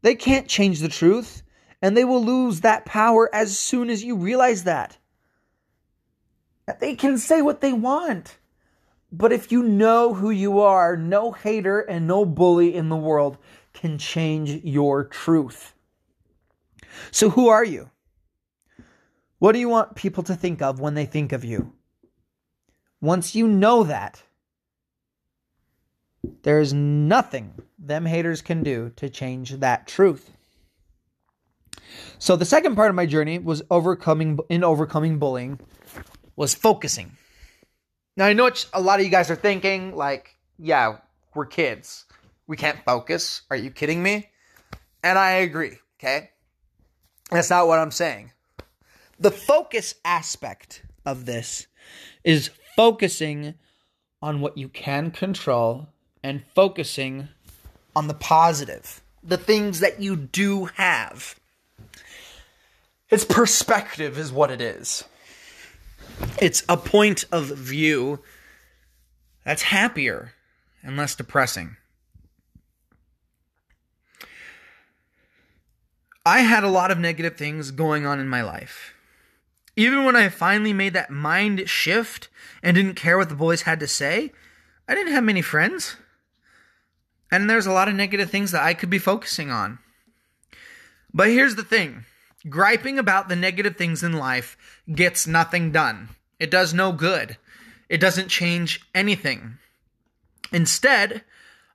They 0.02 0.16
can't 0.16 0.48
change 0.48 0.80
the 0.80 0.88
truth, 0.88 1.44
and 1.82 1.98
they 1.98 2.06
will 2.06 2.24
lose 2.24 2.62
that 2.62 2.86
power 2.86 3.30
as 3.36 3.60
soon 3.60 3.90
as 3.90 4.02
you 4.02 4.16
realize 4.16 4.64
that. 4.64 4.98
They 6.80 6.96
can 6.96 7.18
say 7.18 7.42
what 7.42 7.60
they 7.60 7.74
want. 7.74 8.38
But 9.12 9.34
if 9.34 9.52
you 9.52 9.62
know 9.64 10.14
who 10.14 10.30
you 10.30 10.62
are, 10.62 10.96
no 10.96 11.34
hater 11.34 11.82
and 11.82 12.08
no 12.08 12.24
bully 12.24 12.74
in 12.74 12.88
the 12.88 12.96
world 12.96 13.38
can 13.74 13.98
change 13.98 14.64
your 14.64 15.04
truth. 15.04 15.73
So, 17.12 17.30
who 17.30 17.48
are 17.50 17.64
you? 17.64 17.90
What 19.40 19.52
do 19.52 19.60
you 19.60 19.70
want 19.70 19.96
people 19.96 20.24
to 20.24 20.36
think 20.36 20.62
of 20.62 20.80
when 20.80 20.94
they 20.94 21.06
think 21.06 21.32
of 21.32 21.44
you? 21.44 21.74
Once 23.02 23.36
you 23.36 23.48
know 23.48 23.84
that, 23.84 24.24
there 26.44 26.60
is 26.60 26.74
nothing 26.74 27.54
them 27.78 28.06
haters 28.06 28.42
can 28.42 28.64
do 28.64 28.92
to 28.96 29.10
change 29.10 29.52
that 29.52 29.88
truth. 29.88 30.32
So 32.18 32.36
the 32.36 32.46
second 32.46 32.76
part 32.76 32.90
of 32.90 32.96
my 32.96 33.06
journey 33.06 33.40
was 33.40 33.62
overcoming 33.70 34.40
in 34.50 34.64
overcoming 34.64 35.20
bullying 35.20 35.60
was 36.36 36.56
focusing. 36.56 37.12
Now 38.16 38.26
I 38.26 38.34
know 38.34 38.44
what 38.44 38.66
a 38.74 38.82
lot 38.82 39.00
of 39.00 39.06
you 39.06 39.12
guys 39.12 39.30
are 39.30 39.36
thinking, 39.36 39.96
like, 39.96 40.38
yeah, 40.58 40.98
we're 41.34 41.46
kids. 41.46 42.06
We 42.48 42.58
can't 42.58 42.80
focus. 42.86 43.42
Are 43.50 43.58
you 43.58 43.72
kidding 43.72 44.02
me? 44.02 44.30
And 45.04 45.20
I 45.20 45.32
agree, 45.32 45.78
okay? 46.00 46.30
That's 47.34 47.50
not 47.50 47.68
what 47.68 47.80
I'm 47.80 47.92
saying. 47.92 48.32
The 49.20 49.32
focus 49.32 49.96
aspect 50.06 50.84
of 51.04 51.26
this 51.26 51.66
is 52.24 52.52
focusing 52.76 53.56
on 54.22 54.40
what 54.40 54.56
you 54.56 54.70
can 54.70 55.10
control 55.10 55.88
and 56.22 56.44
focusing 56.54 57.30
on 57.96 58.08
the 58.08 58.14
positive, 58.14 59.02
the 59.24 59.38
things 59.38 59.80
that 59.80 60.00
you 60.00 60.16
do 60.16 60.66
have. 60.76 61.36
It's 63.10 63.26
perspective, 63.26 64.18
is 64.20 64.32
what 64.32 64.52
it 64.52 64.62
is. 64.62 65.04
It's 66.40 66.64
a 66.70 66.78
point 66.78 67.26
of 67.32 67.46
view 67.46 68.20
that's 69.44 69.64
happier 69.64 70.34
and 70.84 70.98
less 70.98 71.16
depressing. 71.16 71.78
I 76.26 76.40
had 76.42 76.64
a 76.64 76.70
lot 76.70 76.90
of 76.90 77.00
negative 77.00 77.36
things 77.36 77.72
going 77.72 78.06
on 78.06 78.20
in 78.20 78.30
my 78.30 78.42
life. 78.42 78.94
Even 79.76 80.06
when 80.06 80.16
I 80.16 80.30
finally 80.30 80.72
made 80.72 80.94
that 80.94 81.10
mind 81.10 81.68
shift 81.68 82.30
and 82.62 82.76
didn't 82.76 82.96
care 82.96 83.18
what 83.18 83.30
the 83.30 83.36
boys 83.36 83.64
had 83.64 83.80
to 83.82 83.88
say, 83.88 84.32
I 84.88 84.96
didn't 84.96 85.14
have 85.14 85.24
many 85.24 85.42
friends. 85.42 85.98
And 87.32 87.50
there's 87.50 87.66
a 87.66 87.72
lot 87.72 87.90
of 87.90 87.96
negative 87.96 88.30
things 88.30 88.52
that 88.52 88.64
I 88.64 88.74
could 88.74 88.90
be 88.90 89.00
focusing 89.00 89.50
on. 89.50 89.80
But 91.14 91.30
here's 91.30 91.56
the 91.56 91.64
thing 91.64 92.06
griping 92.50 93.00
about 93.00 93.30
the 93.30 93.36
negative 93.36 93.78
things 93.78 94.04
in 94.04 94.14
life 94.14 94.58
gets 94.94 95.26
nothing 95.26 95.72
done. 95.72 96.10
It 96.40 96.52
does 96.52 96.74
no 96.74 96.92
good. 96.92 97.38
It 97.90 98.00
doesn't 98.00 98.28
change 98.30 98.82
anything. 98.94 99.58
Instead, 100.52 101.24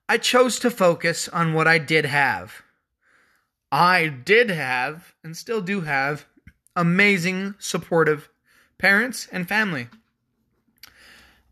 I 0.08 0.18
chose 0.18 0.58
to 0.60 0.70
focus 0.70 1.28
on 1.28 1.52
what 1.52 1.66
I 1.66 1.78
did 1.78 2.04
have. 2.06 2.62
I 3.70 4.06
did 4.08 4.50
have, 4.50 5.14
and 5.22 5.36
still 5.36 5.60
do 5.60 5.82
have, 5.82 6.26
amazing, 6.74 7.54
supportive 7.58 8.28
parents 8.78 9.28
and 9.30 9.48
family. 9.48 9.88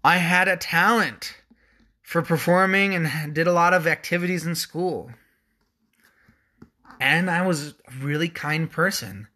I 0.02 0.16
had 0.18 0.48
a 0.48 0.56
talent 0.56 1.36
for 2.02 2.22
performing 2.22 2.94
and 2.94 3.34
did 3.34 3.48
a 3.48 3.52
lot 3.52 3.74
of 3.74 3.86
activities 3.86 4.46
in 4.46 4.54
school. 4.54 5.10
And 7.00 7.28
I 7.28 7.44
was 7.46 7.70
a 7.70 7.74
really 8.00 8.28
kind 8.28 8.70
person. 8.70 9.26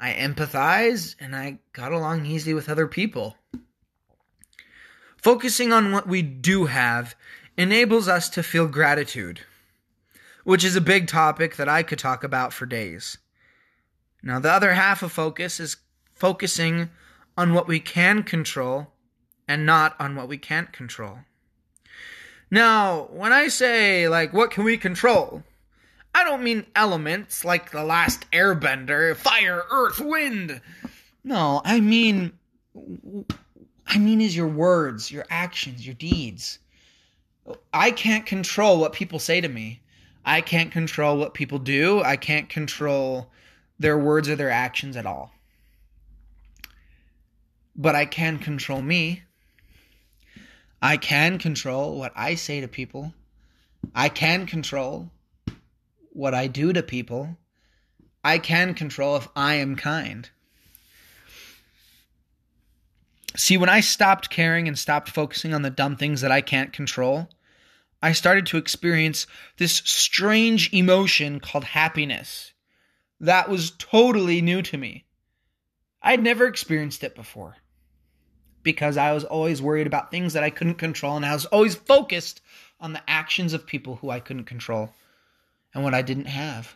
I 0.00 0.12
empathized 0.12 1.16
and 1.20 1.36
I 1.36 1.58
got 1.72 1.92
along 1.92 2.26
easy 2.26 2.54
with 2.54 2.68
other 2.68 2.86
people. 2.86 3.36
Focusing 5.16 5.72
on 5.72 5.92
what 5.92 6.08
we 6.08 6.22
do 6.22 6.66
have 6.66 7.14
enables 7.56 8.08
us 8.08 8.28
to 8.30 8.42
feel 8.42 8.68
gratitude, 8.68 9.40
which 10.46 10.62
is 10.62 10.76
a 10.76 10.80
big 10.80 11.08
topic 11.08 11.56
that 11.56 11.68
I 11.68 11.82
could 11.82 11.98
talk 11.98 12.22
about 12.22 12.52
for 12.52 12.66
days. 12.66 13.18
Now, 14.22 14.38
the 14.38 14.52
other 14.52 14.74
half 14.74 15.02
of 15.02 15.10
focus 15.10 15.58
is 15.58 15.78
focusing 16.14 16.90
on 17.36 17.52
what 17.52 17.66
we 17.66 17.80
can 17.80 18.22
control 18.22 18.92
and 19.48 19.66
not 19.66 19.96
on 19.98 20.14
what 20.14 20.28
we 20.28 20.38
can't 20.38 20.72
control. 20.72 21.18
Now, 22.48 23.08
when 23.10 23.32
I 23.32 23.48
say, 23.48 24.08
like, 24.08 24.32
what 24.32 24.52
can 24.52 24.62
we 24.62 24.76
control? 24.76 25.42
I 26.14 26.22
don't 26.22 26.44
mean 26.44 26.64
elements 26.76 27.44
like 27.44 27.72
the 27.72 27.82
last 27.82 28.30
airbender, 28.30 29.16
fire, 29.16 29.64
earth, 29.68 29.98
wind. 29.98 30.60
No, 31.24 31.60
I 31.64 31.80
mean 31.80 32.32
I 33.84 33.98
mean 33.98 34.20
is 34.20 34.36
your 34.36 34.46
words, 34.46 35.10
your 35.10 35.26
actions, 35.28 35.84
your 35.84 35.96
deeds. 35.96 36.60
I 37.74 37.90
can't 37.90 38.24
control 38.24 38.78
what 38.78 38.92
people 38.92 39.18
say 39.18 39.40
to 39.40 39.48
me. 39.48 39.80
I 40.26 40.42
can't 40.42 40.72
control 40.72 41.16
what 41.16 41.32
people 41.32 41.58
do. 41.58 42.02
I 42.02 42.16
can't 42.16 42.48
control 42.48 43.30
their 43.78 43.96
words 43.96 44.28
or 44.28 44.36
their 44.36 44.50
actions 44.50 44.96
at 44.96 45.06
all. 45.06 45.32
But 47.74 47.94
I 47.94 48.04
can 48.04 48.38
control 48.38 48.82
me. 48.82 49.22
I 50.82 50.96
can 50.96 51.38
control 51.38 51.98
what 51.98 52.12
I 52.14 52.34
say 52.34 52.60
to 52.60 52.68
people. 52.68 53.14
I 53.94 54.08
can 54.08 54.46
control 54.46 55.10
what 56.16 56.34
I 56.34 56.46
do 56.46 56.72
to 56.72 56.82
people, 56.82 57.36
I 58.24 58.38
can 58.38 58.74
control 58.74 59.16
if 59.16 59.28
I 59.36 59.54
am 59.56 59.76
kind. 59.76 60.28
See, 63.36 63.58
when 63.58 63.68
I 63.68 63.80
stopped 63.80 64.30
caring 64.30 64.66
and 64.66 64.78
stopped 64.78 65.10
focusing 65.10 65.52
on 65.52 65.60
the 65.60 65.68
dumb 65.68 65.96
things 65.96 66.22
that 66.22 66.32
I 66.32 66.40
can't 66.40 66.72
control, 66.72 67.28
I 68.02 68.12
started 68.12 68.46
to 68.46 68.58
experience 68.58 69.26
this 69.56 69.74
strange 69.84 70.72
emotion 70.72 71.40
called 71.40 71.64
happiness. 71.64 72.52
That 73.20 73.48
was 73.48 73.72
totally 73.78 74.40
new 74.42 74.62
to 74.62 74.76
me. 74.76 75.04
I'd 76.02 76.22
never 76.22 76.46
experienced 76.46 77.02
it 77.04 77.14
before. 77.14 77.56
because 78.62 78.96
I 78.96 79.12
was 79.12 79.22
always 79.24 79.62
worried 79.62 79.86
about 79.86 80.10
things 80.10 80.32
that 80.32 80.42
I 80.42 80.50
couldn't 80.50 80.74
control 80.74 81.14
and 81.16 81.24
I 81.24 81.32
was 81.32 81.46
always 81.46 81.76
focused 81.76 82.40
on 82.80 82.92
the 82.92 83.02
actions 83.08 83.52
of 83.52 83.64
people 83.64 83.94
who 83.96 84.10
I 84.10 84.18
couldn't 84.18 84.44
control 84.46 84.92
and 85.72 85.84
what 85.84 85.94
I 85.94 86.02
didn't 86.02 86.26
have. 86.26 86.74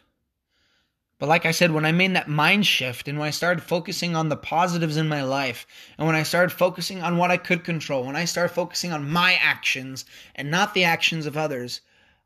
But 1.21 1.29
like 1.29 1.45
I 1.45 1.51
said, 1.51 1.71
when 1.71 1.85
I 1.85 1.93
made 1.93 2.17
that 2.17 2.29
mind 2.29 2.67
shift 2.67 3.07
and 3.07 3.19
when 3.19 3.29
I 3.29 3.31
started 3.31 3.63
focusing 3.63 4.17
on 4.17 4.31
the 4.31 4.39
positives 4.39 4.97
in 4.97 5.07
my 5.07 5.23
life, 5.23 5.67
and 5.99 6.07
when 6.07 6.17
I 6.17 6.23
started 6.23 6.51
focusing 6.51 7.03
on 7.03 7.19
what 7.19 7.31
I 7.31 7.37
could 7.37 7.63
control, 7.63 8.05
when 8.05 8.17
I 8.17 8.25
started 8.25 8.55
focusing 8.55 8.91
on 8.91 9.11
my 9.11 9.35
actions 9.35 10.07
and 10.35 10.51
not 10.51 10.73
the 10.73 10.85
actions 10.85 11.27
of 11.27 11.37
others, 11.37 11.83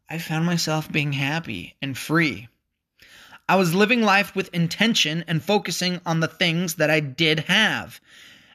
I 0.08 0.18
found 0.18 0.46
myself 0.46 0.92
being 0.92 1.12
happy 1.12 1.74
and 1.82 1.98
free. 1.98 2.46
I 3.48 3.56
was 3.56 3.74
living 3.74 4.00
life 4.00 4.36
with 4.36 4.54
intention 4.54 5.24
and 5.26 5.42
focusing 5.42 6.00
on 6.06 6.20
the 6.20 6.28
things 6.28 6.76
that 6.76 6.88
I 6.88 7.00
did 7.00 7.40
have. 7.40 8.00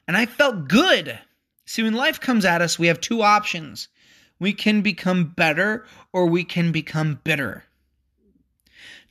And 0.08 0.16
I 0.16 0.24
felt 0.24 0.68
good. 0.68 1.18
See, 1.66 1.82
when 1.82 1.92
life 1.92 2.18
comes 2.18 2.46
at 2.46 2.62
us, 2.62 2.78
we 2.78 2.86
have 2.86 3.00
two 3.02 3.20
options 3.22 3.88
we 4.38 4.54
can 4.54 4.80
become 4.80 5.26
better 5.26 5.84
or 6.14 6.24
we 6.24 6.44
can 6.44 6.72
become 6.72 7.20
bitter. 7.24 7.62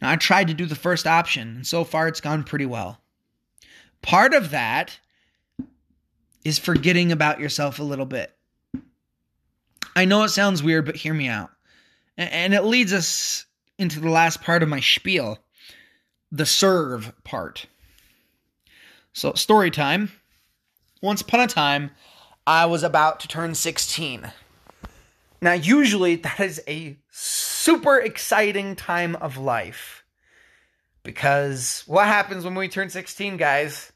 Now, 0.01 0.12
I 0.12 0.15
tried 0.15 0.48
to 0.48 0.53
do 0.53 0.65
the 0.65 0.75
first 0.75 1.06
option, 1.06 1.58
and 1.58 1.68
so 1.68 1.84
far 1.84 2.08
it's 2.08 2.22
gone 2.22 2.44
pretty 2.44 2.65
well. 2.65 3.00
Part 4.01 4.34
of 4.34 4.51
that 4.51 4.98
is 6.46 6.58
forgetting 6.58 7.12
about 7.12 7.39
yourself 7.39 7.79
a 7.79 7.84
little 7.84 8.06
bit. 8.06 8.34
I 9.96 10.06
know 10.06 10.24
it 10.24 10.29
sounds 10.29 10.63
weird, 10.63 10.86
but 10.86 10.96
hear 10.96 11.13
me 11.13 11.27
out. 11.27 11.51
And 12.18 12.53
it 12.53 12.63
leads 12.63 12.94
us 12.94 13.46
into 13.77 14.00
the 14.00 14.10
last 14.10 14.41
part 14.41 14.63
of 14.63 14.70
my 14.70 14.79
spiel 14.79 15.39
the 16.32 16.46
serve 16.46 17.12
part. 17.24 17.65
So, 19.13 19.34
story 19.34 19.72
time. 19.72 20.12
Once 21.01 21.22
upon 21.22 21.39
a 21.39 21.48
time, 21.48 21.91
I 22.46 22.65
was 22.65 22.84
about 22.84 23.20
to 23.22 23.27
turn 23.27 23.56
16. 23.56 24.32
Now, 25.41 25.53
usually 25.53 26.15
that 26.18 26.39
is 26.39 26.62
a 26.68 26.98
super 27.69 27.99
exciting 27.99 28.75
time 28.75 29.15
of 29.17 29.38
life. 29.38 30.03
Because 31.03 31.83
what 31.85 32.07
happens 32.07 32.43
when 32.43 32.55
we 32.55 32.67
turn 32.67 32.89
16, 32.89 33.38
guys? 33.38 33.91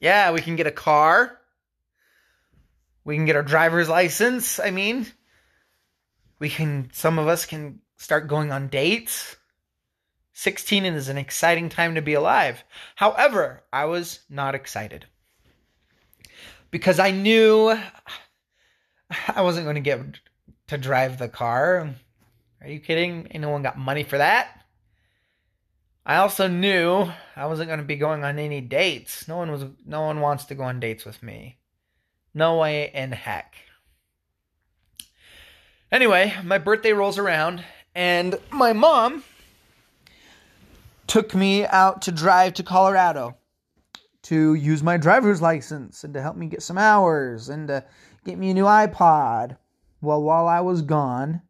Yeah, 0.00 0.32
we 0.32 0.40
can 0.40 0.56
get 0.56 0.66
a 0.66 0.70
car. 0.70 1.38
We 3.04 3.14
can 3.14 3.26
get 3.26 3.36
our 3.36 3.42
driver's 3.42 3.90
license. 3.90 4.58
I 4.58 4.70
mean, 4.70 5.06
we 6.38 6.48
can, 6.48 6.88
some 6.94 7.18
of 7.18 7.28
us 7.28 7.44
can 7.44 7.80
start 7.98 8.26
going 8.26 8.52
on 8.52 8.68
dates. 8.68 9.36
16 10.32 10.86
is 10.86 11.10
an 11.10 11.18
exciting 11.18 11.68
time 11.68 11.94
to 11.96 12.00
be 12.00 12.14
alive. 12.14 12.64
However, 12.94 13.64
I 13.70 13.84
was 13.84 14.20
not 14.30 14.54
excited 14.54 15.04
because 16.70 16.98
I 16.98 17.10
knew 17.10 17.68
I 19.36 19.42
wasn't 19.42 19.66
going 19.66 19.74
to 19.74 19.82
get 19.82 20.00
to 20.68 20.78
drive 20.78 21.18
the 21.18 21.28
car. 21.28 21.94
Are 22.60 22.68
you 22.68 22.80
kidding? 22.80 23.26
Anyone 23.30 23.62
got 23.62 23.78
money 23.78 24.04
for 24.04 24.18
that. 24.18 24.48
I 26.06 26.16
also 26.16 26.48
knew 26.48 27.06
I 27.36 27.46
wasn't 27.46 27.68
going 27.68 27.80
to 27.80 27.84
be 27.84 27.96
going 27.96 28.24
on 28.24 28.38
any 28.38 28.62
dates. 28.62 29.28
No 29.28 29.36
one 29.36 29.50
was 29.50 29.64
no 29.84 30.02
one 30.02 30.20
wants 30.20 30.46
to 30.46 30.54
go 30.54 30.62
on 30.62 30.80
dates 30.80 31.04
with 31.04 31.22
me. 31.22 31.58
No 32.32 32.56
way 32.56 32.90
in 32.94 33.12
heck. 33.12 33.54
Anyway, 35.92 36.34
my 36.44 36.58
birthday 36.58 36.92
rolls 36.92 37.18
around 37.18 37.62
and 37.94 38.38
my 38.50 38.72
mom 38.72 39.24
took 41.06 41.34
me 41.34 41.66
out 41.66 42.02
to 42.02 42.12
drive 42.12 42.54
to 42.54 42.62
Colorado 42.62 43.36
to 44.22 44.54
use 44.54 44.82
my 44.82 44.96
driver's 44.96 45.40
license 45.40 46.04
and 46.04 46.12
to 46.12 46.20
help 46.20 46.36
me 46.36 46.46
get 46.46 46.62
some 46.62 46.76
hours 46.76 47.48
and 47.48 47.68
to 47.68 47.84
get 48.24 48.38
me 48.38 48.50
a 48.50 48.54
new 48.54 48.64
iPod. 48.64 49.56
Well, 50.00 50.22
while 50.22 50.46
I 50.46 50.60
was 50.60 50.82
gone, 50.82 51.42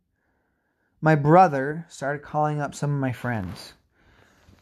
my 1.01 1.15
brother 1.15 1.87
started 1.89 2.23
calling 2.23 2.61
up 2.61 2.75
some 2.75 2.93
of 2.93 3.01
my 3.01 3.13
friends. 3.13 3.75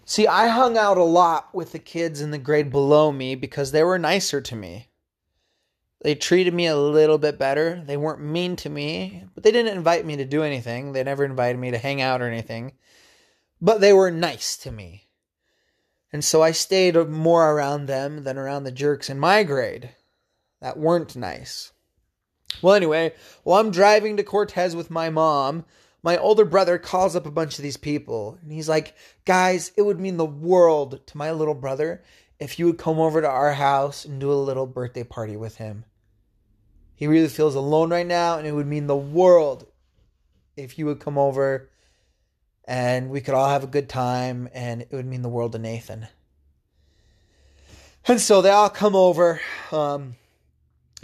See, 0.04 0.26
I 0.26 0.48
hung 0.48 0.76
out 0.76 0.98
a 0.98 1.04
lot 1.04 1.54
with 1.54 1.72
the 1.72 1.78
kids 1.78 2.20
in 2.20 2.30
the 2.30 2.38
grade 2.38 2.70
below 2.70 3.10
me 3.10 3.34
because 3.34 3.72
they 3.72 3.82
were 3.82 3.98
nicer 3.98 4.40
to 4.40 4.56
me. 4.56 4.88
They 6.02 6.14
treated 6.14 6.54
me 6.54 6.66
a 6.66 6.76
little 6.76 7.18
bit 7.18 7.38
better. 7.38 7.82
They 7.84 7.96
weren't 7.96 8.20
mean 8.20 8.54
to 8.56 8.68
me, 8.68 9.24
but 9.34 9.42
they 9.42 9.50
didn't 9.50 9.76
invite 9.76 10.04
me 10.04 10.16
to 10.16 10.24
do 10.24 10.42
anything. 10.42 10.92
They 10.92 11.02
never 11.02 11.24
invited 11.24 11.58
me 11.58 11.70
to 11.70 11.78
hang 11.78 12.00
out 12.00 12.22
or 12.22 12.28
anything. 12.28 12.72
But 13.60 13.80
they 13.80 13.92
were 13.92 14.10
nice 14.10 14.56
to 14.58 14.70
me. 14.70 15.08
And 16.12 16.24
so 16.24 16.42
I 16.42 16.52
stayed 16.52 16.94
more 17.08 17.52
around 17.52 17.86
them 17.86 18.24
than 18.24 18.38
around 18.38 18.64
the 18.64 18.70
jerks 18.70 19.10
in 19.10 19.18
my 19.18 19.42
grade 19.42 19.90
that 20.60 20.78
weren't 20.78 21.16
nice. 21.16 21.72
Well, 22.62 22.74
anyway, 22.74 23.12
while 23.42 23.60
I'm 23.60 23.70
driving 23.70 24.16
to 24.16 24.22
Cortez 24.22 24.74
with 24.74 24.90
my 24.90 25.10
mom, 25.10 25.64
my 26.02 26.16
older 26.16 26.44
brother 26.44 26.78
calls 26.78 27.16
up 27.16 27.26
a 27.26 27.30
bunch 27.30 27.58
of 27.58 27.62
these 27.62 27.76
people 27.76 28.38
and 28.42 28.52
he's 28.52 28.68
like, 28.68 28.94
Guys, 29.24 29.72
it 29.76 29.82
would 29.82 30.00
mean 30.00 30.16
the 30.16 30.24
world 30.24 31.00
to 31.06 31.16
my 31.16 31.32
little 31.32 31.54
brother 31.54 32.02
if 32.38 32.58
you 32.58 32.66
would 32.66 32.78
come 32.78 32.98
over 32.98 33.20
to 33.20 33.28
our 33.28 33.54
house 33.54 34.04
and 34.04 34.20
do 34.20 34.32
a 34.32 34.34
little 34.34 34.66
birthday 34.66 35.04
party 35.04 35.36
with 35.36 35.56
him. 35.56 35.84
He 36.94 37.06
really 37.06 37.28
feels 37.28 37.54
alone 37.54 37.90
right 37.90 38.06
now, 38.06 38.38
and 38.38 38.46
it 38.46 38.52
would 38.52 38.66
mean 38.66 38.86
the 38.86 38.96
world 38.96 39.66
if 40.56 40.78
you 40.78 40.86
would 40.86 41.00
come 41.00 41.18
over 41.18 41.68
and 42.66 43.10
we 43.10 43.20
could 43.20 43.34
all 43.34 43.48
have 43.48 43.62
a 43.62 43.68
good 43.68 43.88
time, 43.88 44.48
and 44.52 44.82
it 44.82 44.92
would 44.92 45.06
mean 45.06 45.22
the 45.22 45.28
world 45.28 45.52
to 45.52 45.58
Nathan. 45.58 46.08
And 48.08 48.20
so 48.20 48.42
they 48.42 48.50
all 48.50 48.70
come 48.70 48.96
over. 48.96 49.40
Um, 49.70 50.16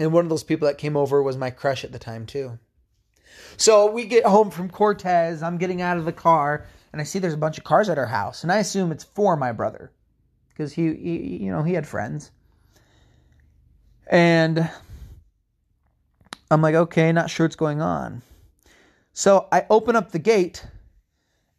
and 0.02 0.12
one 0.12 0.24
of 0.24 0.30
those 0.30 0.42
people 0.42 0.66
that 0.66 0.78
came 0.78 0.96
over 0.96 1.22
was 1.22 1.36
my 1.36 1.50
crush 1.50 1.84
at 1.84 1.92
the 1.92 1.98
time, 1.98 2.26
too. 2.26 2.58
So 3.56 3.88
we 3.88 4.04
get 4.04 4.26
home 4.26 4.50
from 4.50 4.68
Cortez. 4.68 5.44
I'm 5.44 5.58
getting 5.58 5.80
out 5.80 5.96
of 5.96 6.04
the 6.04 6.12
car, 6.12 6.66
and 6.92 7.00
I 7.00 7.04
see 7.04 7.20
there's 7.20 7.34
a 7.34 7.38
bunch 7.38 7.56
of 7.56 7.62
cars 7.62 7.88
at 7.88 7.98
our 7.98 8.06
house, 8.06 8.42
and 8.42 8.50
I 8.50 8.56
assume 8.56 8.90
it's 8.90 9.04
for 9.04 9.36
my 9.36 9.52
brother 9.52 9.92
because 10.48 10.72
he, 10.72 10.92
he, 10.94 11.44
you 11.44 11.52
know, 11.52 11.62
he 11.62 11.74
had 11.74 11.86
friends. 11.86 12.32
And 14.08 14.68
I'm 16.50 16.62
like, 16.62 16.74
okay, 16.74 17.12
not 17.12 17.30
sure 17.30 17.46
what's 17.46 17.54
going 17.54 17.80
on. 17.80 18.22
So 19.12 19.46
I 19.52 19.66
open 19.70 19.94
up 19.94 20.10
the 20.10 20.18
gate, 20.18 20.66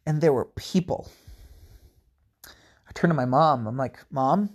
and 0.04 0.20
there 0.20 0.34
were 0.34 0.44
people. 0.44 1.10
I 2.46 2.92
turn 2.92 3.08
to 3.08 3.14
my 3.14 3.24
mom. 3.24 3.66
I'm 3.66 3.78
like, 3.78 3.98
Mom, 4.10 4.50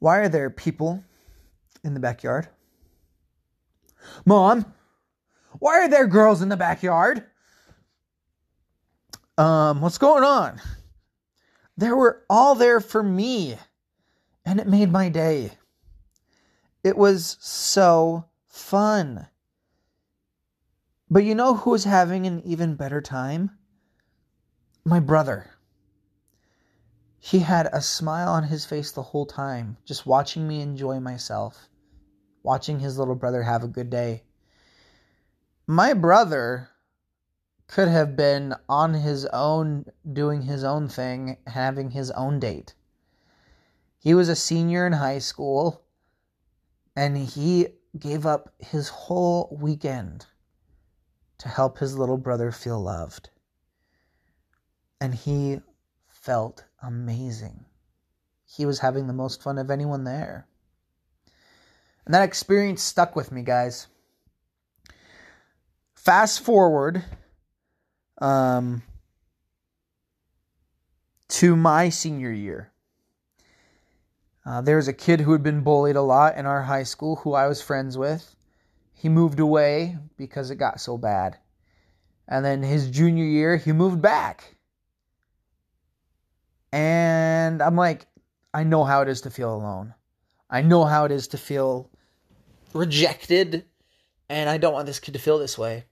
why 0.00 0.18
are 0.18 0.28
there 0.28 0.50
people 0.50 1.02
in 1.84 1.94
the 1.94 2.00
backyard? 2.00 2.48
Mom, 4.24 4.72
why 5.58 5.80
are 5.80 5.88
there 5.88 6.06
girls 6.06 6.42
in 6.42 6.48
the 6.48 6.56
backyard? 6.56 7.24
Um, 9.38 9.80
what's 9.80 9.98
going 9.98 10.24
on? 10.24 10.60
They 11.76 11.90
were 11.90 12.22
all 12.28 12.54
there 12.54 12.80
for 12.80 13.02
me, 13.02 13.56
and 14.44 14.60
it 14.60 14.66
made 14.66 14.92
my 14.92 15.08
day. 15.08 15.52
It 16.84 16.96
was 16.96 17.36
so 17.40 18.26
fun. 18.46 19.26
But 21.10 21.24
you 21.24 21.34
know 21.34 21.54
who 21.54 21.70
was 21.70 21.84
having 21.84 22.26
an 22.26 22.42
even 22.44 22.74
better 22.74 23.00
time? 23.00 23.50
My 24.84 25.00
brother. 25.00 25.50
He 27.18 27.38
had 27.38 27.68
a 27.72 27.80
smile 27.80 28.30
on 28.30 28.44
his 28.44 28.64
face 28.64 28.90
the 28.90 29.02
whole 29.02 29.26
time, 29.26 29.76
just 29.84 30.06
watching 30.06 30.48
me 30.48 30.60
enjoy 30.60 30.98
myself, 30.98 31.68
watching 32.42 32.80
his 32.80 32.98
little 32.98 33.14
brother 33.14 33.42
have 33.42 33.62
a 33.62 33.68
good 33.68 33.90
day. 33.90 34.22
My 35.66 35.94
brother 35.94 36.68
could 37.66 37.88
have 37.88 38.16
been 38.16 38.54
on 38.68 38.94
his 38.94 39.24
own, 39.26 39.86
doing 40.12 40.42
his 40.42 40.64
own 40.64 40.88
thing, 40.88 41.38
having 41.46 41.90
his 41.90 42.10
own 42.10 42.38
date. 42.38 42.74
He 43.98 44.14
was 44.14 44.28
a 44.28 44.36
senior 44.36 44.86
in 44.86 44.92
high 44.92 45.20
school, 45.20 45.82
and 46.96 47.16
he 47.16 47.68
gave 47.98 48.26
up 48.26 48.52
his 48.58 48.88
whole 48.88 49.56
weekend 49.60 50.26
to 51.38 51.48
help 51.48 51.78
his 51.78 51.96
little 51.96 52.18
brother 52.18 52.52
feel 52.52 52.80
loved. 52.80 53.30
And 55.00 55.14
he 55.14 55.60
felt 56.08 56.64
amazing. 56.82 57.64
He 58.44 58.66
was 58.66 58.80
having 58.80 59.06
the 59.06 59.12
most 59.12 59.42
fun 59.42 59.58
of 59.58 59.70
anyone 59.70 60.04
there. 60.04 60.46
And 62.04 62.14
that 62.14 62.22
experience 62.22 62.82
stuck 62.82 63.14
with 63.14 63.30
me, 63.30 63.42
guys. 63.42 63.86
Fast 65.94 66.40
forward 66.40 67.04
um, 68.18 68.82
to 71.28 71.54
my 71.54 71.88
senior 71.90 72.32
year. 72.32 72.72
Uh, 74.44 74.60
there 74.60 74.76
was 74.76 74.88
a 74.88 74.92
kid 74.92 75.20
who 75.20 75.32
had 75.32 75.42
been 75.42 75.62
bullied 75.62 75.94
a 75.94 76.02
lot 76.02 76.36
in 76.36 76.46
our 76.46 76.62
high 76.62 76.82
school 76.82 77.16
who 77.16 77.34
I 77.34 77.46
was 77.46 77.62
friends 77.62 77.96
with. 77.96 78.34
He 78.94 79.08
moved 79.08 79.38
away 79.38 79.96
because 80.16 80.50
it 80.50 80.56
got 80.56 80.80
so 80.80 80.98
bad. 80.98 81.38
And 82.26 82.44
then 82.44 82.62
his 82.62 82.90
junior 82.90 83.24
year, 83.24 83.56
he 83.56 83.72
moved 83.72 84.02
back. 84.02 84.56
And 86.72 87.62
I'm 87.62 87.76
like, 87.76 88.06
I 88.52 88.64
know 88.64 88.82
how 88.82 89.02
it 89.02 89.08
is 89.08 89.20
to 89.22 89.30
feel 89.30 89.54
alone. 89.54 89.94
I 90.50 90.62
know 90.62 90.84
how 90.84 91.04
it 91.04 91.12
is 91.12 91.28
to 91.28 91.38
feel 91.38 91.90
rejected, 92.74 93.64
and 94.28 94.48
I 94.48 94.56
don't 94.56 94.72
want 94.72 94.86
this 94.86 95.00
kid 95.00 95.12
to 95.12 95.20
feel 95.20 95.38
this 95.38 95.58
way. 95.58 95.84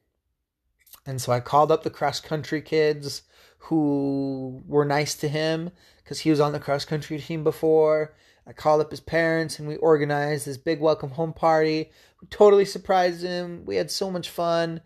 And 1.06 1.20
so 1.20 1.32
I 1.32 1.40
called 1.40 1.72
up 1.72 1.82
the 1.82 1.90
cross 1.90 2.20
country 2.20 2.60
kids 2.60 3.22
who 3.58 4.62
were 4.66 4.84
nice 4.84 5.14
to 5.16 5.28
him 5.28 5.70
because 6.02 6.20
he 6.20 6.30
was 6.30 6.40
on 6.40 6.52
the 6.52 6.60
cross 6.60 6.84
country 6.84 7.18
team 7.18 7.44
before. 7.44 8.14
I 8.46 8.52
called 8.52 8.80
up 8.80 8.90
his 8.90 9.00
parents 9.00 9.58
and 9.58 9.68
we 9.68 9.76
organized 9.76 10.46
this 10.46 10.56
big 10.56 10.80
welcome 10.80 11.10
home 11.10 11.32
party. 11.32 11.90
We 12.20 12.28
totally 12.28 12.64
surprised 12.64 13.22
him. 13.22 13.64
We 13.64 13.76
had 13.76 13.90
so 13.90 14.10
much 14.10 14.28
fun. 14.28 14.80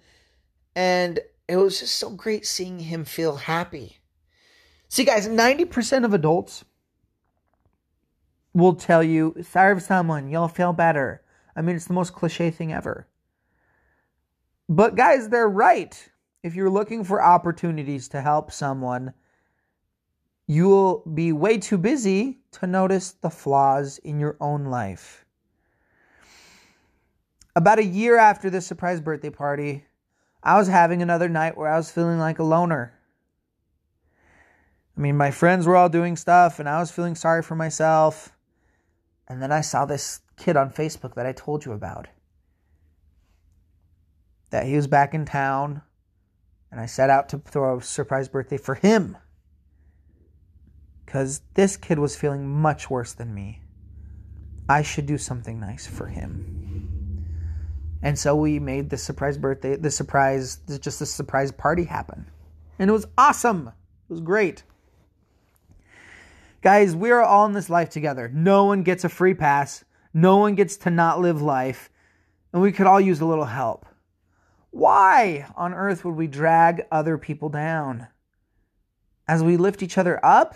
And 0.77 1.21
it 1.49 1.57
was 1.57 1.81
just 1.81 1.97
so 1.97 2.11
great 2.11 2.47
seeing 2.47 2.79
him 2.81 3.05
feel 3.05 3.37
happy. 3.37 3.99
See, 4.89 5.05
guys, 5.05 5.29
90% 5.29 6.05
of 6.05 6.15
adults 6.15 6.65
will 8.53 8.75
tell 8.75 9.03
you, 9.03 9.35
serve 9.43 9.83
someone, 9.83 10.29
you'll 10.29 10.49
feel 10.49 10.73
better. 10.73 11.24
I 11.57 11.63
mean, 11.63 11.77
it's 11.77 11.87
the 11.87 11.95
most 11.95 12.13
cliche 12.13 12.51
thing 12.51 12.73
ever. 12.73 13.07
But, 14.69 14.97
guys, 14.97 15.29
they're 15.29 15.49
right. 15.49 16.11
If 16.43 16.55
you're 16.55 16.71
looking 16.71 17.05
for 17.05 17.23
opportunities 17.23 18.09
to 18.09 18.21
help 18.21 18.53
someone, 18.53 19.15
you 20.47 20.69
will 20.69 21.03
be 21.15 21.33
way 21.33 21.59
too 21.59 21.79
busy 21.79 22.41
to 22.53 22.67
notice 22.67 23.13
the 23.13 23.31
flaws 23.31 23.99
in 23.99 24.19
your 24.19 24.37
own 24.41 24.67
life. 24.67 25.25
About 27.57 27.79
a 27.79 27.85
year 27.85 28.19
after 28.19 28.51
this 28.51 28.67
surprise 28.67 29.01
birthday 29.01 29.31
party, 29.31 29.85
I 30.43 30.59
was 30.59 30.69
having 30.69 31.01
another 31.01 31.29
night 31.29 31.57
where 31.57 31.71
I 31.71 31.77
was 31.77 31.91
feeling 31.91 32.19
like 32.19 32.39
a 32.39 32.45
loner. 32.45 32.93
I 34.97 35.01
mean, 35.01 35.17
my 35.17 35.31
friends 35.31 35.67
were 35.67 35.77
all 35.77 35.89
doing 35.89 36.17
stuff, 36.17 36.59
and 36.59 36.69
I 36.69 36.79
was 36.79 36.91
feeling 36.91 37.15
sorry 37.15 37.43
for 37.43 37.55
myself. 37.55 38.34
And 39.29 39.43
then 39.43 39.53
I 39.53 39.61
saw 39.61 39.85
this 39.85 40.21
kid 40.37 40.57
on 40.57 40.71
Facebook 40.71 41.15
that 41.15 41.27
I 41.27 41.33
told 41.33 41.65
you 41.65 41.73
about. 41.73 42.09
That 44.51 44.67
he 44.67 44.77
was 44.77 44.87
back 44.87 45.15
in 45.15 45.25
town, 45.25 45.83
and 46.71 46.81
I 46.81 46.87
set 46.87 47.11
out 47.11 47.29
to 47.31 47.39
throw 47.39 47.79
a 47.79 47.83
surprise 47.83 48.29
birthday 48.29 48.59
for 48.59 48.75
him. 48.75 49.17
Because 51.05 51.43
this 51.55 51.77
kid 51.77 51.99
was 51.99 52.17
feeling 52.17 52.47
much 52.47 52.91
worse 52.91 53.13
than 53.13 53.35
me. 53.35 53.63
I 54.69 54.83
should 54.83 55.07
do 55.07 55.19
something 55.19 55.61
nice 55.61 55.87
for 55.87 56.07
him. 56.07 57.27
And 58.03 58.19
so 58.19 58.37
we 58.37 58.59
made 58.59 58.91
the 58.91 58.99
surprise 58.99 59.39
birthday, 59.39 59.77
the 59.77 59.91
surprise, 59.91 60.59
just 60.81 60.99
the 60.99 61.07
surprise 61.07 61.51
party 61.51 61.85
happen. 61.85 62.27
And 62.79 62.91
it 62.91 62.93
was 62.93 63.07
awesome. 63.17 63.69
It 63.69 64.13
was 64.13 64.21
great. 64.21 64.63
Guys, 66.65 66.97
we 66.97 67.11
are 67.11 67.21
all 67.21 67.45
in 67.45 67.53
this 67.53 67.69
life 67.69 67.91
together. 67.91 68.31
No 68.33 68.65
one 68.65 68.85
gets 68.85 69.05
a 69.05 69.11
free 69.11 69.35
pass. 69.35 69.85
No 70.15 70.39
one 70.39 70.55
gets 70.55 70.79
to 70.79 70.91
not 70.91 71.21
live 71.21 71.43
life. 71.43 71.91
And 72.55 72.63
we 72.63 72.73
could 72.73 72.87
all 72.87 72.99
use 72.99 73.21
a 73.21 73.27
little 73.27 73.45
help. 73.45 73.85
Why 74.71 75.47
on 75.57 75.75
earth 75.75 76.07
would 76.07 76.17
we 76.17 76.27
drag 76.27 76.87
other 76.91 77.19
people 77.19 77.51
down? 77.51 78.07
As 79.29 79.43
we 79.43 79.59
lift 79.59 79.83
each 79.83 79.99
other 79.99 80.19
up, 80.25 80.55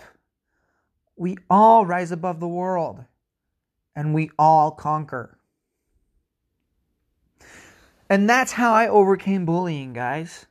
we 1.15 1.37
all 1.47 1.85
rise 1.85 2.11
above 2.11 2.39
the 2.39 2.47
world 2.47 3.05
and 3.95 4.11
we 4.11 4.31
all 4.39 4.71
conquer. 4.71 5.37
And 8.09 8.27
that's 8.27 8.53
how 8.53 8.73
I 8.73 8.87
overcame 8.87 9.45
bullying, 9.45 9.93
guys. 9.93 10.47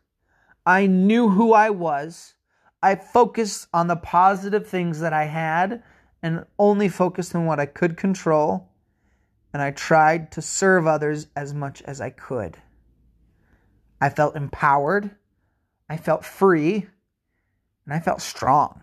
I 0.64 0.86
knew 0.86 1.30
who 1.30 1.52
I 1.52 1.70
was. 1.70 2.34
I 2.82 2.94
focused 2.94 3.68
on 3.72 3.88
the 3.88 3.96
positive 3.96 4.66
things 4.66 5.00
that 5.00 5.12
I 5.12 5.24
had 5.24 5.82
and 6.22 6.44
only 6.58 6.88
focused 6.88 7.34
on 7.34 7.46
what 7.46 7.60
I 7.60 7.66
could 7.66 7.96
control. 7.96 8.68
And 9.52 9.62
I 9.62 9.70
tried 9.70 10.32
to 10.32 10.42
serve 10.42 10.86
others 10.86 11.28
as 11.34 11.54
much 11.54 11.82
as 11.82 12.00
I 12.00 12.10
could. 12.10 12.56
I 14.00 14.10
felt 14.10 14.36
empowered. 14.36 15.10
I 15.88 15.96
felt 15.96 16.24
free. 16.24 16.86
And 17.84 17.94
I 17.94 18.00
felt 18.00 18.20
strong. 18.20 18.82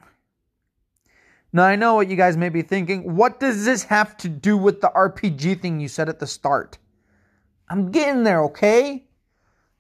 Now, 1.54 1.64
I 1.64 1.78
know 1.78 1.96
what 1.96 2.10
you 2.10 2.18
guys 2.18 2.36
may 2.36 2.50
be 2.50 2.64
thinking. 2.64 3.16
What 3.16 3.40
does 3.40 3.64
this 3.64 3.84
have 3.84 4.18
to 4.18 4.28
do 4.28 4.58
with 4.58 4.82
the 4.82 4.92
RPG 4.94 5.62
thing 5.62 5.80
you 5.80 5.88
said 5.88 6.10
at 6.10 6.20
the 6.20 6.28
start? 6.28 6.78
I'm 7.70 7.92
getting 7.92 8.24
there, 8.24 8.44
okay? 8.46 9.06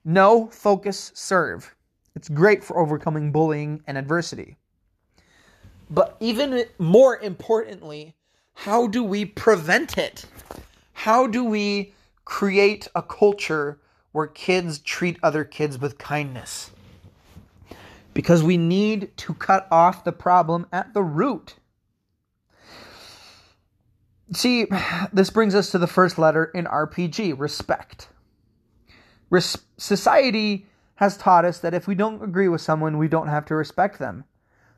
Know, 0.05 0.47
focus, 0.47 1.11
serve. 1.15 1.74
It's 2.15 2.29
great 2.29 2.63
for 2.63 2.77
overcoming 2.79 3.31
bullying 3.31 3.83
and 3.85 3.97
adversity. 3.97 4.57
But 5.89 6.15
even 6.19 6.65
more 6.79 7.17
importantly, 7.17 8.15
how 8.53 8.87
do 8.87 9.03
we 9.03 9.25
prevent 9.25 9.97
it? 9.97 10.25
How 10.93 11.27
do 11.27 11.43
we 11.43 11.93
create 12.23 12.87
a 12.95 13.03
culture 13.03 13.79
where 14.13 14.27
kids 14.27 14.79
treat 14.79 15.19
other 15.21 15.43
kids 15.43 15.77
with 15.77 15.97
kindness? 15.97 16.71
Because 18.13 18.41
we 18.41 18.57
need 18.57 19.15
to 19.17 19.33
cut 19.33 19.67
off 19.69 20.05
the 20.05 20.13
problem 20.13 20.67
at 20.71 20.93
the 20.93 21.03
root. 21.03 21.55
See, 24.31 24.67
this 25.13 25.29
brings 25.29 25.53
us 25.53 25.69
to 25.71 25.77
the 25.77 25.85
first 25.85 26.17
letter 26.17 26.45
in 26.45 26.65
RPG 26.65 27.37
respect. 27.37 28.07
Res- 29.29 29.57
society 29.77 30.65
has 30.95 31.17
taught 31.17 31.45
us 31.45 31.59
that 31.59 31.73
if 31.73 31.87
we 31.87 31.95
don't 31.95 32.23
agree 32.23 32.47
with 32.47 32.61
someone, 32.61 32.97
we 32.97 33.07
don't 33.07 33.27
have 33.27 33.45
to 33.45 33.55
respect 33.55 33.99
them. 33.99 34.23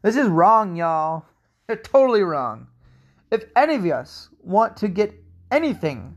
This 0.02 0.16
is 0.16 0.28
wrong, 0.28 0.76
y'all. 0.76 1.26
They're 1.68 1.76
totally 1.76 2.22
wrong. 2.22 2.68
If 3.32 3.46
any 3.56 3.76
of 3.76 3.86
us 3.86 4.30
want 4.42 4.78
to 4.78 4.88
get 4.88 5.14
anything, 5.52 6.16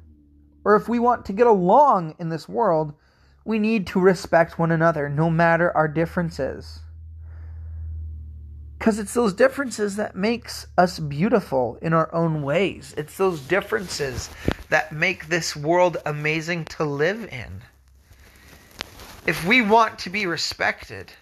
or 0.64 0.76
if 0.76 0.88
we 0.88 0.98
want 0.98 1.24
to 1.26 1.32
get 1.32 1.46
along 1.46 2.14
in 2.18 2.28
this 2.28 2.48
world, 2.48 2.94
we 3.44 3.58
need 3.58 3.86
to 3.88 4.00
respect 4.00 4.58
one 4.58 4.70
another, 4.70 5.08
no 5.08 5.28
matter 5.28 5.76
our 5.76 5.88
differences. 5.88 6.80
Because 8.78 8.98
it's 8.98 9.12
those 9.12 9.34
differences 9.34 9.96
that 9.96 10.14
makes 10.14 10.66
us 10.78 10.98
beautiful 10.98 11.78
in 11.82 11.92
our 11.92 12.14
own 12.14 12.42
ways. 12.42 12.94
It's 12.96 13.16
those 13.16 13.40
differences 13.40 14.30
that 14.68 14.92
make 14.92 15.26
this 15.26 15.54
world 15.56 15.98
amazing 16.06 16.66
to 16.66 16.84
live 16.84 17.28
in 17.30 17.62
if 19.26 19.44
we 19.44 19.62
want 19.62 19.98
to 20.00 20.10
be 20.10 20.26
respected, 20.26 21.12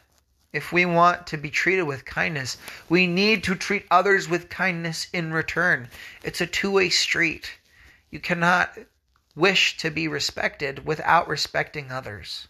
if 0.52 0.72
we 0.72 0.86
want 0.86 1.26
to 1.28 1.36
be 1.36 1.50
treated 1.50 1.82
with 1.82 2.04
kindness, 2.04 2.56
we 2.88 3.06
need 3.06 3.44
to 3.44 3.54
treat 3.54 3.86
others 3.90 4.28
with 4.28 4.48
kindness 4.48 5.08
in 5.12 5.32
return. 5.32 5.88
It's 6.22 6.40
a 6.40 6.46
two 6.46 6.70
way 6.70 6.88
street. 6.88 7.50
You 8.10 8.20
cannot 8.20 8.78
wish 9.36 9.76
to 9.78 9.90
be 9.90 10.08
respected 10.08 10.84
without 10.86 11.28
respecting 11.28 11.92
others. 11.92 12.48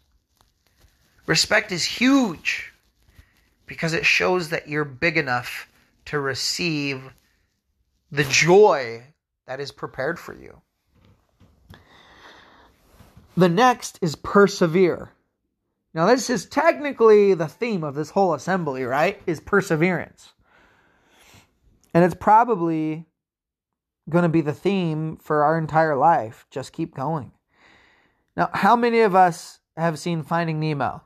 Respect 1.26 1.72
is 1.72 1.84
huge 1.84 2.72
because 3.66 3.92
it 3.92 4.06
shows 4.06 4.48
that 4.48 4.68
you're 4.68 4.84
big 4.84 5.16
enough 5.16 5.68
to 6.06 6.18
receive 6.18 7.02
the 8.11 8.24
joy 8.24 9.02
that 9.46 9.61
is 9.61 9.72
prepared 9.72 10.18
for 10.18 10.34
you. 10.34 10.61
The 13.37 13.48
next 13.48 13.98
is 14.00 14.16
persevere. 14.16 15.11
Now, 15.94 16.07
this 16.07 16.29
is 16.29 16.46
technically 16.46 17.35
the 17.35 17.48
theme 17.48 17.83
of 17.83 17.94
this 17.94 18.11
whole 18.11 18.35
assembly, 18.35 18.85
right? 18.85 19.20
Is 19.27 19.40
perseverance. 19.40 20.33
And 21.94 22.05
it's 22.05 22.14
probably 22.14 23.07
going 24.09 24.22
to 24.22 24.29
be 24.29 24.42
the 24.42 24.53
theme 24.53 25.16
for 25.16 25.44
our 25.44 25.59
entire 25.59 25.96
life. 25.96 26.46
Just 26.51 26.72
keep 26.72 26.94
going. 26.94 27.33
Now, 28.37 28.51
how 28.53 28.77
many 28.77 29.01
of 29.01 29.14
us 29.14 29.61
have 29.77 29.98
seen 29.98 30.22
Finding 30.22 30.61
Nemo? 30.61 31.03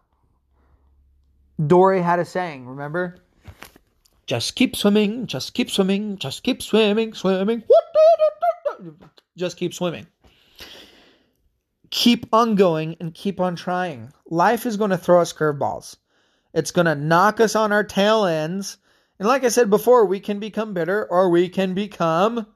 Dory 1.64 2.02
had 2.02 2.18
a 2.18 2.24
saying, 2.24 2.66
remember? 2.66 3.18
Just 4.26 4.56
keep 4.56 4.74
swimming, 4.74 5.26
just 5.26 5.54
keep 5.54 5.70
swimming, 5.70 6.16
just 6.16 6.42
keep 6.42 6.62
swimming, 6.62 7.14
swimming. 7.14 7.62
Just 9.36 9.56
keep 9.56 9.72
swimming 9.72 10.06
keep 11.92 12.26
on 12.32 12.54
going 12.54 12.96
and 12.98 13.14
keep 13.14 13.38
on 13.38 13.54
trying. 13.54 14.10
Life 14.28 14.66
is 14.66 14.78
going 14.78 14.90
to 14.90 14.98
throw 14.98 15.20
us 15.20 15.32
curveballs. 15.32 15.96
It's 16.54 16.70
going 16.70 16.86
to 16.86 16.94
knock 16.94 17.38
us 17.38 17.54
on 17.54 17.70
our 17.70 17.84
tail 17.84 18.24
ends. 18.24 18.78
And 19.18 19.28
like 19.28 19.44
I 19.44 19.48
said 19.48 19.70
before, 19.70 20.06
we 20.06 20.18
can 20.18 20.40
become 20.40 20.72
bitter 20.72 21.06
or 21.06 21.28
we 21.28 21.50
can 21.50 21.74
become 21.74 22.46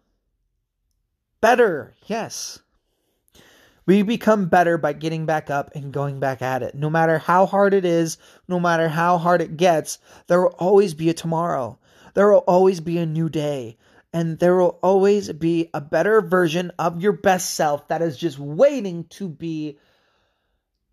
better. 1.42 1.94
Yes. 2.07 2.59
We 3.85 4.03
become 4.03 4.49
better 4.49 4.79
by 4.79 4.94
getting 4.94 5.27
back 5.27 5.51
up 5.51 5.70
and 5.75 5.92
going 5.92 6.18
back 6.18 6.40
at 6.40 6.62
it. 6.62 6.75
No 6.75 6.88
matter 6.88 7.18
how 7.18 7.44
hard 7.44 7.75
it 7.75 7.85
is, 7.85 8.16
no 8.49 8.59
matter 8.59 8.88
how 8.88 9.18
hard 9.18 9.42
it 9.42 9.59
gets, 9.59 9.99
there 10.29 10.40
will 10.40 10.57
always 10.59 10.94
be 10.94 11.11
a 11.11 11.14
tomorrow. 11.14 11.79
There 12.14 12.33
will 12.33 12.38
always 12.38 12.81
be 12.81 12.96
a 12.96 13.07
new 13.07 13.29
day 13.29 13.77
and 14.12 14.38
there 14.38 14.57
will 14.57 14.79
always 14.83 15.33
be 15.33 15.71
a 15.75 15.81
better 15.81 16.21
version 16.21 16.73
of 16.79 17.01
your 17.01 17.12
best 17.12 17.55
self 17.55 17.88
that 17.88 18.03
is 18.03 18.16
just 18.16 18.38
waiting 18.38 19.05
to 19.11 19.29
be 19.29 19.79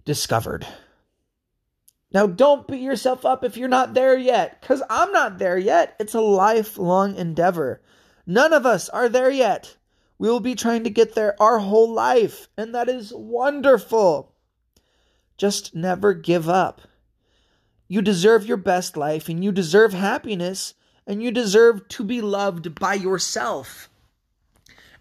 discovered. 0.06 0.66
Now, 2.14 2.28
don't 2.28 2.68
beat 2.68 2.82
yourself 2.82 3.26
up 3.26 3.44
if 3.44 3.58
you're 3.58 3.68
not 3.68 3.96
there 3.96 4.18
yet, 4.18 4.62
because 4.62 4.84
I'm 4.90 5.12
not 5.12 5.40
there 5.40 5.58
yet. 5.58 5.96
It's 6.00 6.14
a 6.14 6.22
lifelong 6.22 7.16
endeavor. 7.16 7.82
None 8.28 8.54
of 8.54 8.66
us 8.66 8.88
are 8.90 9.10
there 9.10 9.32
yet. 9.32 9.76
We 10.20 10.30
will 10.30 10.40
be 10.40 10.56
trying 10.56 10.84
to 10.84 10.92
get 10.92 11.16
there 11.16 11.42
our 11.42 11.60
whole 11.60 11.92
life, 11.92 12.48
and 12.56 12.76
that 12.76 12.88
is 12.88 13.12
wonderful. 13.16 14.34
Just 15.38 15.74
never 15.74 16.14
give 16.14 16.48
up. 16.48 16.82
You 17.88 18.02
deserve 18.02 18.46
your 18.46 18.58
best 18.58 18.96
life, 18.96 19.28
and 19.28 19.44
you 19.44 19.52
deserve 19.52 19.94
happiness, 19.94 20.76
and 21.06 21.22
you 21.22 21.32
deserve 21.32 21.88
to 21.90 22.04
be 22.04 22.22
loved 22.22 22.76
by 22.76 22.94
yourself. 22.94 23.90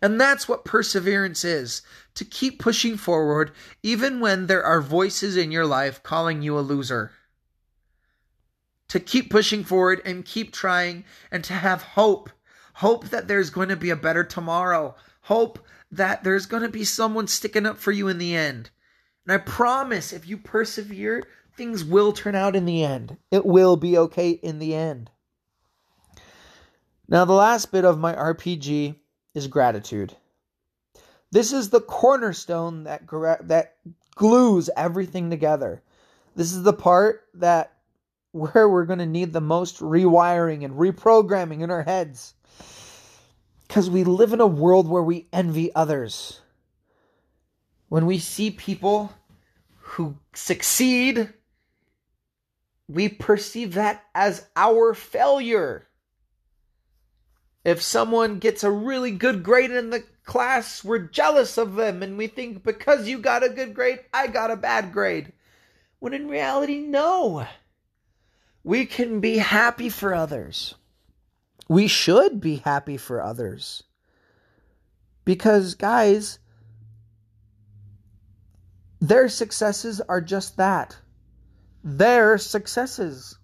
And 0.00 0.20
that's 0.20 0.48
what 0.48 0.64
perseverance 0.64 1.44
is 1.44 1.82
to 2.14 2.24
keep 2.24 2.58
pushing 2.58 2.96
forward, 2.96 3.52
even 3.82 4.20
when 4.20 4.46
there 4.46 4.64
are 4.64 4.80
voices 4.80 5.36
in 5.36 5.52
your 5.52 5.64
life 5.64 6.02
calling 6.02 6.42
you 6.42 6.58
a 6.58 6.60
loser. 6.60 7.12
To 8.88 9.00
keep 9.00 9.30
pushing 9.30 9.64
forward 9.64 10.02
and 10.04 10.24
keep 10.24 10.52
trying, 10.52 11.04
and 11.30 11.42
to 11.44 11.54
have 11.54 11.82
hope 11.82 12.30
hope 12.74 13.08
that 13.10 13.28
there's 13.28 13.50
going 13.50 13.68
to 13.68 13.76
be 13.76 13.90
a 13.90 13.96
better 13.96 14.24
tomorrow, 14.24 14.94
hope 15.22 15.58
that 15.90 16.24
there's 16.24 16.46
going 16.46 16.62
to 16.62 16.68
be 16.68 16.84
someone 16.84 17.26
sticking 17.26 17.66
up 17.66 17.78
for 17.78 17.92
you 17.92 18.08
in 18.08 18.18
the 18.18 18.34
end. 18.34 18.70
And 19.26 19.32
I 19.34 19.38
promise 19.38 20.12
if 20.12 20.26
you 20.26 20.36
persevere, 20.36 21.24
things 21.56 21.84
will 21.84 22.12
turn 22.12 22.34
out 22.34 22.56
in 22.56 22.64
the 22.64 22.82
end. 22.82 23.16
It 23.30 23.44
will 23.44 23.76
be 23.76 23.96
okay 23.98 24.30
in 24.30 24.58
the 24.58 24.74
end. 24.74 25.10
Now, 27.12 27.26
the 27.26 27.34
last 27.34 27.70
bit 27.70 27.84
of 27.84 27.98
my 27.98 28.14
RPG 28.14 28.96
is 29.34 29.46
gratitude. 29.46 30.16
This 31.30 31.52
is 31.52 31.68
the 31.68 31.82
cornerstone 31.82 32.84
that 32.84 33.06
gra- 33.06 33.42
that 33.42 33.76
glues 34.14 34.70
everything 34.78 35.28
together. 35.28 35.82
This 36.36 36.54
is 36.54 36.62
the 36.62 36.72
part 36.72 37.28
that 37.34 37.74
where 38.32 38.66
we're 38.66 38.86
going 38.86 38.98
to 38.98 39.04
need 39.04 39.34
the 39.34 39.42
most 39.42 39.80
rewiring 39.80 40.64
and 40.64 40.72
reprogramming 40.72 41.60
in 41.60 41.70
our 41.70 41.82
heads. 41.82 42.32
Because 43.68 43.90
we 43.90 44.04
live 44.04 44.32
in 44.32 44.40
a 44.40 44.46
world 44.46 44.88
where 44.88 45.02
we 45.02 45.28
envy 45.34 45.74
others. 45.74 46.40
When 47.90 48.06
we 48.06 48.20
see 48.20 48.50
people 48.50 49.12
who 49.80 50.16
succeed, 50.32 51.30
we 52.88 53.10
perceive 53.10 53.74
that 53.74 54.02
as 54.14 54.46
our 54.56 54.94
failure. 54.94 55.86
If 57.64 57.80
someone 57.80 58.38
gets 58.38 58.64
a 58.64 58.70
really 58.70 59.12
good 59.12 59.42
grade 59.42 59.70
in 59.70 59.90
the 59.90 60.04
class, 60.24 60.82
we're 60.82 60.98
jealous 60.98 61.56
of 61.58 61.74
them 61.74 62.02
and 62.02 62.18
we 62.18 62.26
think 62.26 62.64
because 62.64 63.08
you 63.08 63.18
got 63.18 63.44
a 63.44 63.48
good 63.48 63.74
grade, 63.74 64.00
I 64.12 64.26
got 64.26 64.50
a 64.50 64.56
bad 64.56 64.92
grade. 64.92 65.32
When 66.00 66.14
in 66.14 66.28
reality, 66.28 66.78
no. 66.78 67.46
We 68.64 68.86
can 68.86 69.20
be 69.20 69.38
happy 69.38 69.88
for 69.88 70.14
others. 70.14 70.74
We 71.68 71.86
should 71.86 72.40
be 72.40 72.56
happy 72.56 72.96
for 72.96 73.22
others. 73.22 73.84
Because, 75.24 75.74
guys, 75.74 76.38
their 79.00 79.28
successes 79.28 80.00
are 80.00 80.20
just 80.20 80.56
that. 80.56 80.96
Their 81.84 82.38
successes. 82.38 83.38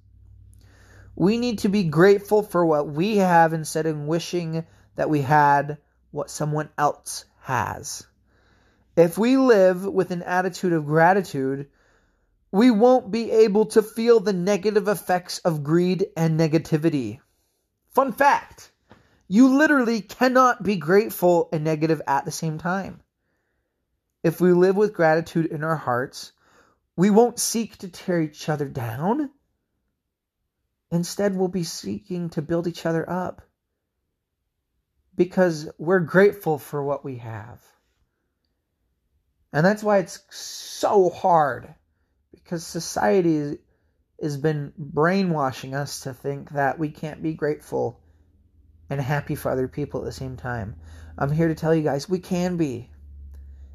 We 1.21 1.37
need 1.37 1.59
to 1.59 1.69
be 1.69 1.83
grateful 1.83 2.45
for 2.45 2.65
what 2.65 2.91
we 2.91 3.17
have 3.17 3.53
instead 3.53 3.87
of 3.87 3.99
wishing 3.99 4.65
that 4.95 5.11
we 5.11 5.21
had 5.21 5.79
what 6.13 6.31
someone 6.31 6.69
else 6.79 7.25
has. 7.41 8.07
If 8.95 9.19
we 9.19 9.37
live 9.37 9.85
with 9.85 10.13
an 10.13 10.23
attitude 10.23 10.73
of 10.73 10.87
gratitude, 10.87 11.71
we 12.53 12.71
won't 12.71 13.11
be 13.11 13.33
able 13.33 13.67
to 13.67 13.83
feel 13.83 14.21
the 14.21 14.33
negative 14.33 14.87
effects 14.87 15.41
of 15.41 15.65
greed 15.65 16.07
and 16.17 16.39
negativity. 16.39 17.19
Fun 17.91 18.13
fact 18.13 18.71
you 19.27 19.59
literally 19.59 20.01
cannot 20.01 20.63
be 20.63 20.77
grateful 20.77 21.49
and 21.53 21.65
negative 21.65 22.01
at 22.07 22.27
the 22.27 22.31
same 22.31 22.59
time. 22.59 23.01
If 24.23 24.41
we 24.41 24.53
live 24.53 24.77
with 24.77 24.95
gratitude 24.95 25.47
in 25.47 25.65
our 25.65 25.75
hearts, 25.75 26.31
we 26.95 27.11
won't 27.11 27.41
seek 27.41 27.77
to 27.79 27.89
tear 27.89 28.21
each 28.21 28.49
other 28.49 28.69
down. 28.69 29.31
Instead, 30.91 31.37
we'll 31.37 31.49
be 31.49 31.65
seeking 31.65 32.31
to 32.31 32.43
build 32.43 32.67
each 32.67 32.87
other 32.87 33.09
up 33.09 33.43
because 35.15 35.69
we're 35.79 36.01
grateful 36.01 36.59
for 36.59 36.83
what 36.83 37.05
we 37.05 37.17
have. 37.17 37.61
And 39.53 39.65
that's 39.65 39.83
why 39.83 39.99
it's 39.99 40.21
so 40.31 41.11
hard 41.11 41.75
because 42.33 42.67
society 42.67 43.59
has 44.21 44.37
been 44.37 44.73
brainwashing 44.77 45.75
us 45.75 46.01
to 46.01 46.15
think 46.15 46.51
that 46.51 46.79
we 46.79 46.91
can't 46.91 47.23
be 47.23 47.35
grateful 47.35 48.01
and 48.91 49.01
happy 49.01 49.35
for 49.35 49.51
other 49.51 49.69
people 49.69 50.01
at 50.01 50.07
the 50.07 50.13
same 50.13 50.37
time. 50.37 50.77
I'm 51.17 51.31
here 51.31 51.49
to 51.49 51.55
tell 51.55 51.75
you 51.75 51.83
guys 51.83 52.09
we 52.09 52.21
can 52.21 52.57
be. 52.57 52.91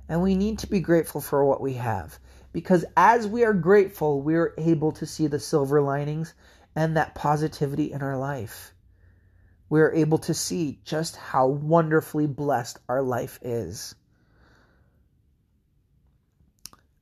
And 0.09 0.21
we 0.21 0.35
need 0.35 0.59
to 0.59 0.67
be 0.67 0.79
grateful 0.79 1.21
for 1.21 1.45
what 1.45 1.61
we 1.61 1.73
have. 1.73 2.17
Because 2.51 2.85
as 2.95 3.27
we 3.27 3.45
are 3.45 3.53
grateful, 3.53 4.21
we 4.21 4.35
are 4.35 4.53
able 4.57 4.91
to 4.93 5.05
see 5.05 5.27
the 5.27 5.39
silver 5.39 5.81
linings 5.81 6.33
and 6.75 6.97
that 6.97 7.15
positivity 7.15 7.91
in 7.91 8.01
our 8.01 8.17
life. 8.17 8.73
We 9.69 9.81
are 9.81 9.93
able 9.93 10.17
to 10.19 10.33
see 10.33 10.79
just 10.83 11.15
how 11.15 11.47
wonderfully 11.47 12.27
blessed 12.27 12.79
our 12.87 13.01
life 13.01 13.39
is. 13.41 13.95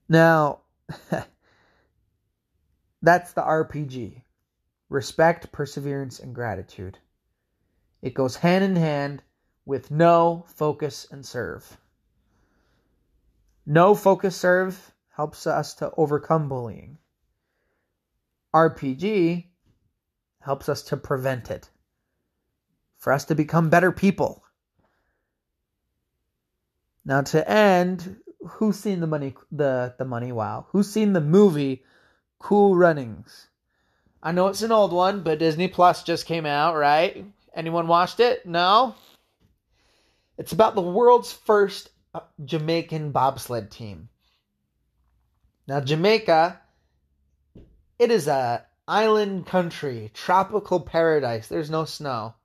Now, 0.08 0.62
that's 3.02 3.34
the 3.34 3.42
RPG 3.42 4.24
respect, 4.90 5.54
perseverance, 5.54 6.20
and 6.20 6.36
gratitude. 6.36 6.98
It 8.02 8.14
goes 8.14 8.36
hand 8.36 8.64
in 8.64 8.76
hand 8.76 9.24
with 9.66 9.90
know 9.90 10.44
focus, 10.48 11.08
and 11.12 11.26
serve. 11.26 11.78
Know 13.66 13.96
focus, 13.96 14.36
serve 14.36 14.94
helps 15.16 15.48
us 15.48 15.76
to 15.76 15.94
overcome 15.96 16.50
bullying. 16.50 16.98
RPG 18.54 19.46
helps 20.42 20.70
us 20.70 20.82
to 20.84 20.98
prevent 20.98 21.50
it, 21.50 21.70
for 22.98 23.14
us 23.14 23.26
to 23.26 23.36
become 23.36 23.70
better 23.70 23.92
people. 23.92 24.44
Now 27.06 27.22
to 27.22 27.50
end, 27.50 28.18
who's 28.42 28.78
seen 28.78 29.00
the 29.00 29.08
money 29.08 29.36
the 29.52 29.96
the 29.98 30.06
money 30.06 30.32
wow? 30.32 30.68
Who's 30.70 30.90
seen 30.90 31.14
the 31.14 31.22
movie 31.22 31.84
Cool 32.40 32.76
Runnings? 32.76 33.48
I 34.22 34.32
know 34.32 34.48
it's 34.48 34.62
an 34.62 34.72
old 34.72 34.94
one, 34.94 35.24
but 35.24 35.40
Disney 35.40 35.68
Plus 35.68 36.04
just 36.04 36.28
came 36.28 36.46
out, 36.46 36.76
right? 36.76 37.26
Anyone 37.56 37.88
watched 37.88 38.20
it? 38.20 38.46
No? 38.46 38.96
It's 40.38 40.52
about 40.52 40.76
the 40.76 40.82
world's 40.82 41.32
first 41.32 41.90
uh, 42.14 42.22
Jamaican 42.46 43.12
bobsled 43.12 43.72
team. 43.72 44.10
Now 45.68 45.80
Jamaica 45.80 46.62
it 48.02 48.10
is 48.10 48.28
a 48.28 48.66
island 48.92 49.46
country, 49.46 50.12
tropical 50.14 50.82
paradise. 50.82 51.48
There's 51.48 51.70
no 51.70 51.86
snow. 51.86 52.36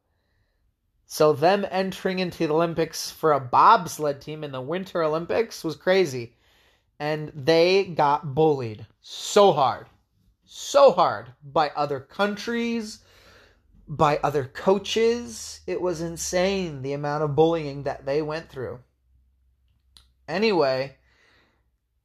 So 1.04 1.32
them 1.32 1.66
entering 1.68 2.20
into 2.20 2.46
the 2.46 2.54
Olympics 2.54 3.10
for 3.10 3.32
a 3.32 3.40
bobsled 3.40 4.20
team 4.20 4.44
in 4.44 4.52
the 4.52 4.60
Winter 4.60 5.02
Olympics 5.02 5.64
was 5.64 5.74
crazy. 5.74 6.34
And 7.00 7.32
they 7.34 7.84
got 7.84 8.32
bullied 8.36 8.86
so 9.00 9.52
hard. 9.52 9.88
So 10.44 10.92
hard 10.92 11.32
by 11.42 11.70
other 11.70 11.98
countries, 11.98 13.00
by 13.88 14.18
other 14.18 14.44
coaches. 14.44 15.62
It 15.66 15.80
was 15.80 16.00
insane 16.00 16.82
the 16.82 16.92
amount 16.92 17.24
of 17.24 17.34
bullying 17.34 17.82
that 17.82 18.06
they 18.06 18.22
went 18.22 18.48
through. 18.48 18.78
Anyway, 20.28 20.96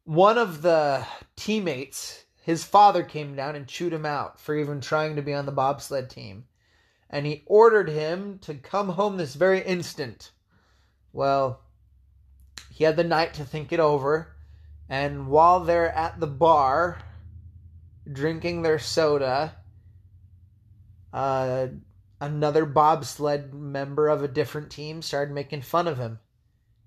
one 0.04 0.40
of 0.40 0.64
the 0.64 1.06
teammates 1.36 2.26
his 2.42 2.64
father 2.64 3.04
came 3.04 3.36
down 3.36 3.56
and 3.56 3.68
chewed 3.68 3.94
him 3.94 4.06
out 4.06 4.40
for 4.40 4.56
even 4.56 4.82
trying 4.82 5.16
to 5.16 5.22
be 5.22 5.34
on 5.34 5.46
the 5.46 5.52
bobsled 5.52 6.10
team. 6.10 6.46
And 7.08 7.26
he 7.26 7.44
ordered 7.46 7.88
him 7.88 8.40
to 8.40 8.56
come 8.56 8.90
home 8.90 9.18
this 9.18 9.36
very 9.36 9.62
instant. 9.62 10.32
Well, 11.14 11.62
he 12.72 12.84
had 12.84 12.98
the 12.98 13.04
night 13.04 13.36
to 13.36 13.46
think 13.46 13.72
it 13.72 13.80
over. 13.80 14.36
And 14.90 15.28
while 15.28 15.60
they're 15.60 15.92
at 15.92 16.20
the 16.20 16.28
bar 16.28 17.00
drinking 18.12 18.64
their 18.64 18.80
soda, 18.80 19.58
uh, 21.14 21.68
another 22.20 22.66
bobsled 22.66 23.54
member 23.54 24.08
of 24.08 24.24
a 24.24 24.28
different 24.28 24.72
team 24.72 25.04
started 25.04 25.32
making 25.32 25.62
fun 25.62 25.88
of 25.88 26.00
him. 26.00 26.20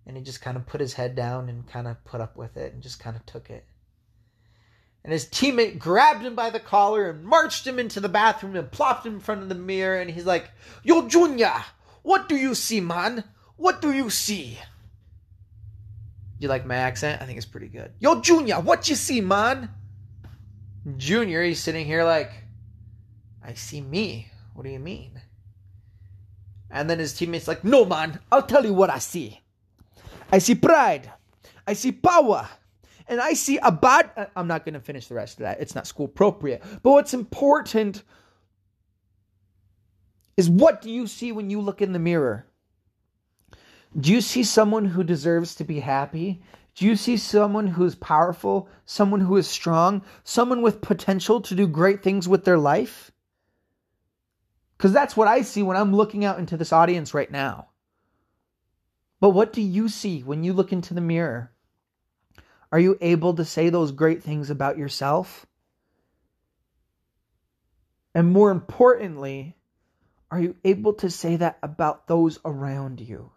And 0.05 0.17
he 0.17 0.23
just 0.25 0.43
kind 0.43 0.57
of 0.57 0.67
put 0.67 0.81
his 0.81 0.95
head 0.95 1.14
down 1.14 1.49
and 1.49 1.64
kind 1.64 1.87
of 1.87 2.05
put 2.05 2.21
up 2.21 2.37
with 2.37 2.57
it 2.57 2.73
and 2.73 2.83
just 2.83 2.99
kind 2.99 3.14
of 3.14 3.25
took 3.25 3.51
it 3.51 3.64
and 5.05 5.12
his 5.12 5.27
teammate 5.27 5.79
grabbed 5.79 6.25
him 6.25 6.35
by 6.35 6.49
the 6.49 6.59
collar 6.59 7.11
and 7.11 7.25
marched 7.25 7.67
him 7.67 7.79
into 7.79 8.01
the 8.01 8.09
bathroom 8.09 8.57
and 8.57 8.71
plopped 8.71 9.05
him 9.05 9.14
in 9.14 9.21
front 9.21 9.43
of 9.43 9.51
the 9.51 9.55
mirror 9.55 10.01
and 10.01 10.11
he's 10.11 10.25
like, 10.25 10.51
Yo, 10.83 11.07
Junior, 11.07 11.53
what 12.03 12.29
do 12.29 12.37
you 12.37 12.55
see, 12.55 12.81
man? 12.81 13.25
What 13.57 13.83
do 13.83 13.93
you 13.93 14.09
see? 14.09 14.59
You 16.38 16.49
like 16.49 16.67
my 16.67 16.77
accent? 16.77 17.23
I 17.23 17.27
think 17.27 17.37
it's 17.37 17.47
pretty 17.47 17.69
good. 17.69 17.93
Yo, 18.01 18.21
Junior, 18.21 18.57
what 18.57 18.88
you 18.88 18.97
see, 18.97 19.21
man? 19.21 19.71
Junior, 20.97 21.43
he's 21.43 21.61
sitting 21.61 21.87
here 21.87 22.05
like, 22.05 22.33
I 23.43 23.55
see 23.55 23.81
me. 23.81 24.29
What 24.55 24.64
do 24.64 24.71
you 24.71 24.79
mean? 24.79 25.21
And 26.71 26.88
then 26.88 26.99
his 26.99 27.12
teammate's 27.12 27.47
like, 27.47 27.62
No, 27.62 27.85
man, 27.85 28.21
I'll 28.33 28.43
tell 28.43 28.64
you 28.64 28.73
what 28.73 28.90
I 28.90 28.99
see. 28.99 29.40
I 30.33 30.38
see 30.38 30.55
pride. 30.55 31.12
I 31.67 31.75
see 31.75 31.93
power. 31.93 32.49
And 33.07 33.21
I 33.21 33.35
see 33.35 33.59
a 33.59 33.71
bad. 33.71 34.11
uh, 34.17 34.27
I'm 34.35 34.47
not 34.47 34.64
going 34.64 34.75
to 34.75 34.81
finish 34.81 35.09
the 35.09 35.14
rest 35.14 35.35
of 35.35 35.40
that. 35.40 35.61
It's 35.61 35.75
not 35.75 35.87
school 35.87 36.07
appropriate. 36.07 36.62
But 36.83 36.93
what's 36.93 37.14
important 37.14 38.03
is 40.37 40.49
what 40.49 40.83
do 40.83 40.90
you 40.90 41.07
see 41.07 41.33
when 41.33 41.51
you 41.51 41.61
look 41.61 41.83
in 41.83 41.93
the 41.93 41.99
mirror? 41.99 42.47
Do 43.99 44.11
you 44.12 44.21
see 44.21 44.43
someone 44.43 44.87
who 44.87 45.05
deserves 45.05 45.55
to 45.57 45.64
be 45.64 45.81
happy? 45.81 46.43
Do 46.75 46.87
you 46.87 46.97
see 46.97 47.17
someone 47.17 47.69
who 47.69 47.85
is 47.85 47.95
powerful, 47.95 48.69
someone 48.85 49.21
who 49.21 49.37
is 49.37 49.47
strong, 49.47 50.03
someone 50.25 50.62
with 50.62 50.81
potential 50.81 51.40
to 51.43 51.55
do 51.55 51.69
great 51.69 52.03
things 52.03 52.27
with 52.27 52.45
their 52.45 52.59
life? 52.59 53.12
Because 54.77 54.93
that's 54.93 55.17
what 55.17 55.29
I 55.29 55.43
see 55.43 55.62
when 55.62 55.77
I'm 55.77 55.95
looking 55.95 56.25
out 56.25 56.40
into 56.40 56.57
this 56.57 56.73
audience 56.73 57.14
right 57.14 57.31
now. 57.31 57.69
But 59.21 59.31
what 59.31 59.53
do 59.53 59.62
you 59.62 59.88
see 59.88 60.23
when 60.23 60.43
you 60.43 60.53
look 60.53 60.73
into 60.73 60.95
the 60.95 61.01
mirror? 61.01 61.54
Are 62.75 62.81
you 62.81 62.99
able 63.01 63.35
to 63.35 63.45
say 63.45 63.71
those 63.71 63.93
great 63.93 64.25
things 64.25 64.51
about 64.51 64.77
yourself? 64.77 65.47
And 68.17 68.33
more 68.33 68.51
importantly, 68.51 69.57
are 70.29 70.41
you 70.41 70.57
able 70.65 70.95
to 70.95 71.09
say 71.09 71.37
that 71.37 71.57
about 71.63 72.09
those 72.09 72.41
around 72.45 72.99
you? 72.99 73.31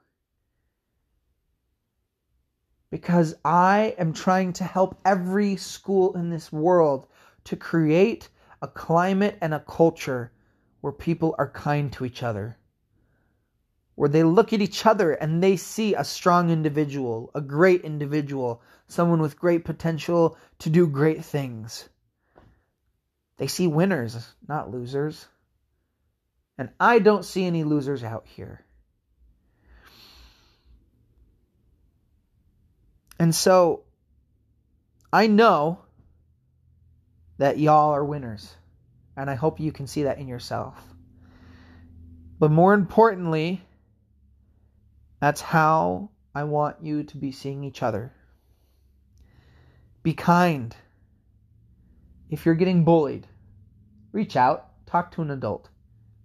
Because 2.89 3.36
I 3.45 3.93
am 4.00 4.12
trying 4.12 4.54
to 4.54 4.63
help 4.63 5.00
every 5.06 5.56
school 5.56 6.17
in 6.17 6.32
this 6.32 6.52
world 6.52 7.06
to 7.43 7.56
create 7.56 8.30
a 8.63 8.67
climate 8.67 9.38
and 9.39 9.54
a 9.54 9.60
culture 9.60 10.32
where 10.82 10.91
people 10.91 11.36
are 11.38 11.52
kind 11.52 11.93
to 11.93 12.06
each 12.06 12.23
other. 12.23 12.56
Where 13.97 14.07
they 14.07 14.21
look 14.21 14.53
at 14.53 14.62
each 14.62 14.86
other 14.86 15.13
and 15.13 15.41
they 15.41 15.57
see 15.57 15.95
a 15.95 16.03
strong 16.03 16.51
individual, 16.51 17.31
a 17.33 17.41
great 17.41 17.81
individual, 17.81 18.62
someone 18.88 19.19
with 19.19 19.39
great 19.39 19.65
potential 19.65 20.38
to 20.60 20.69
do 20.69 20.86
great 20.86 21.25
things. 21.25 21.89
They 23.38 23.47
see 23.47 23.65
winners, 23.65 24.15
not 24.47 24.69
losers. 24.69 25.25
And 26.60 26.69
I 26.79 26.99
don't 26.99 27.25
see 27.25 27.45
any 27.45 27.63
losers 27.63 28.03
out 28.03 28.27
here. 28.27 28.63
And 33.19 33.33
so 33.33 33.81
I 35.12 35.25
know 35.25 35.79
that 37.39 37.57
y'all 37.57 37.95
are 37.95 38.05
winners. 38.05 38.53
And 39.15 39.27
I 39.27 39.33
hope 39.33 39.60
you 39.60 39.71
can 39.71 39.88
see 39.88 40.03
that 40.03 40.19
in 40.19 40.27
yourself. 40.27 40.75
But 42.38 42.51
more 42.51 42.75
importantly, 42.75 43.63
that's 45.19 45.41
how 45.41 46.12
I 46.36 46.43
want 46.43 46.77
you 46.82 47.03
to 47.03 47.17
be 47.17 47.32
seeing 47.32 47.63
each 47.63 47.82
other. 47.82 48.13
Be 50.03 50.13
kind. 50.13 50.75
If 52.30 52.45
you're 52.45 52.56
getting 52.56 52.84
bullied, 52.84 53.27
reach 54.12 54.36
out, 54.36 54.69
talk 54.86 55.12
to 55.12 55.21
an 55.21 55.32
adult. 55.32 55.69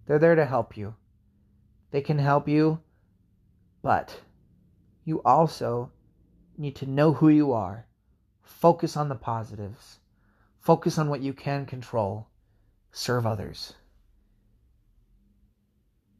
They're 0.06 0.18
there 0.18 0.34
to 0.34 0.44
help 0.44 0.76
you. 0.76 0.94
They 1.90 2.00
can 2.00 2.18
help 2.18 2.48
you, 2.48 2.80
but 3.82 4.20
you 5.04 5.22
also 5.24 5.92
need 6.56 6.76
to 6.76 6.86
know 6.86 7.12
who 7.12 7.28
you 7.28 7.52
are. 7.52 7.86
Focus 8.42 8.96
on 8.96 9.08
the 9.08 9.14
positives. 9.14 9.98
Focus 10.60 10.98
on 10.98 11.08
what 11.08 11.22
you 11.22 11.32
can 11.32 11.66
control. 11.66 12.28
Serve 12.92 13.26
others. 13.26 13.74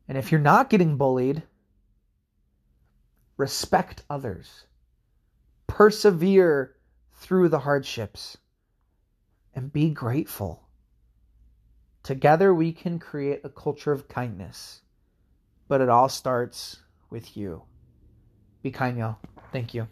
And 0.08 0.18
if 0.18 0.32
you're 0.32 0.40
not 0.40 0.70
getting 0.70 0.96
bullied, 0.96 1.42
respect 3.36 4.02
others. 4.10 4.66
Persevere 5.66 6.76
through 7.14 7.48
the 7.48 7.60
hardships 7.60 8.36
and 9.54 9.72
be 9.72 9.90
grateful. 9.90 10.68
Together 12.02 12.52
we 12.52 12.72
can 12.72 12.98
create 12.98 13.40
a 13.44 13.48
culture 13.48 13.92
of 13.92 14.08
kindness, 14.08 14.82
but 15.68 15.80
it 15.80 15.88
all 15.88 16.08
starts 16.08 16.78
with 17.10 17.36
you. 17.36 17.62
Be 18.62 18.70
kind, 18.70 18.98
y'all. 18.98 19.18
Thank 19.52 19.74
you. 19.74 19.86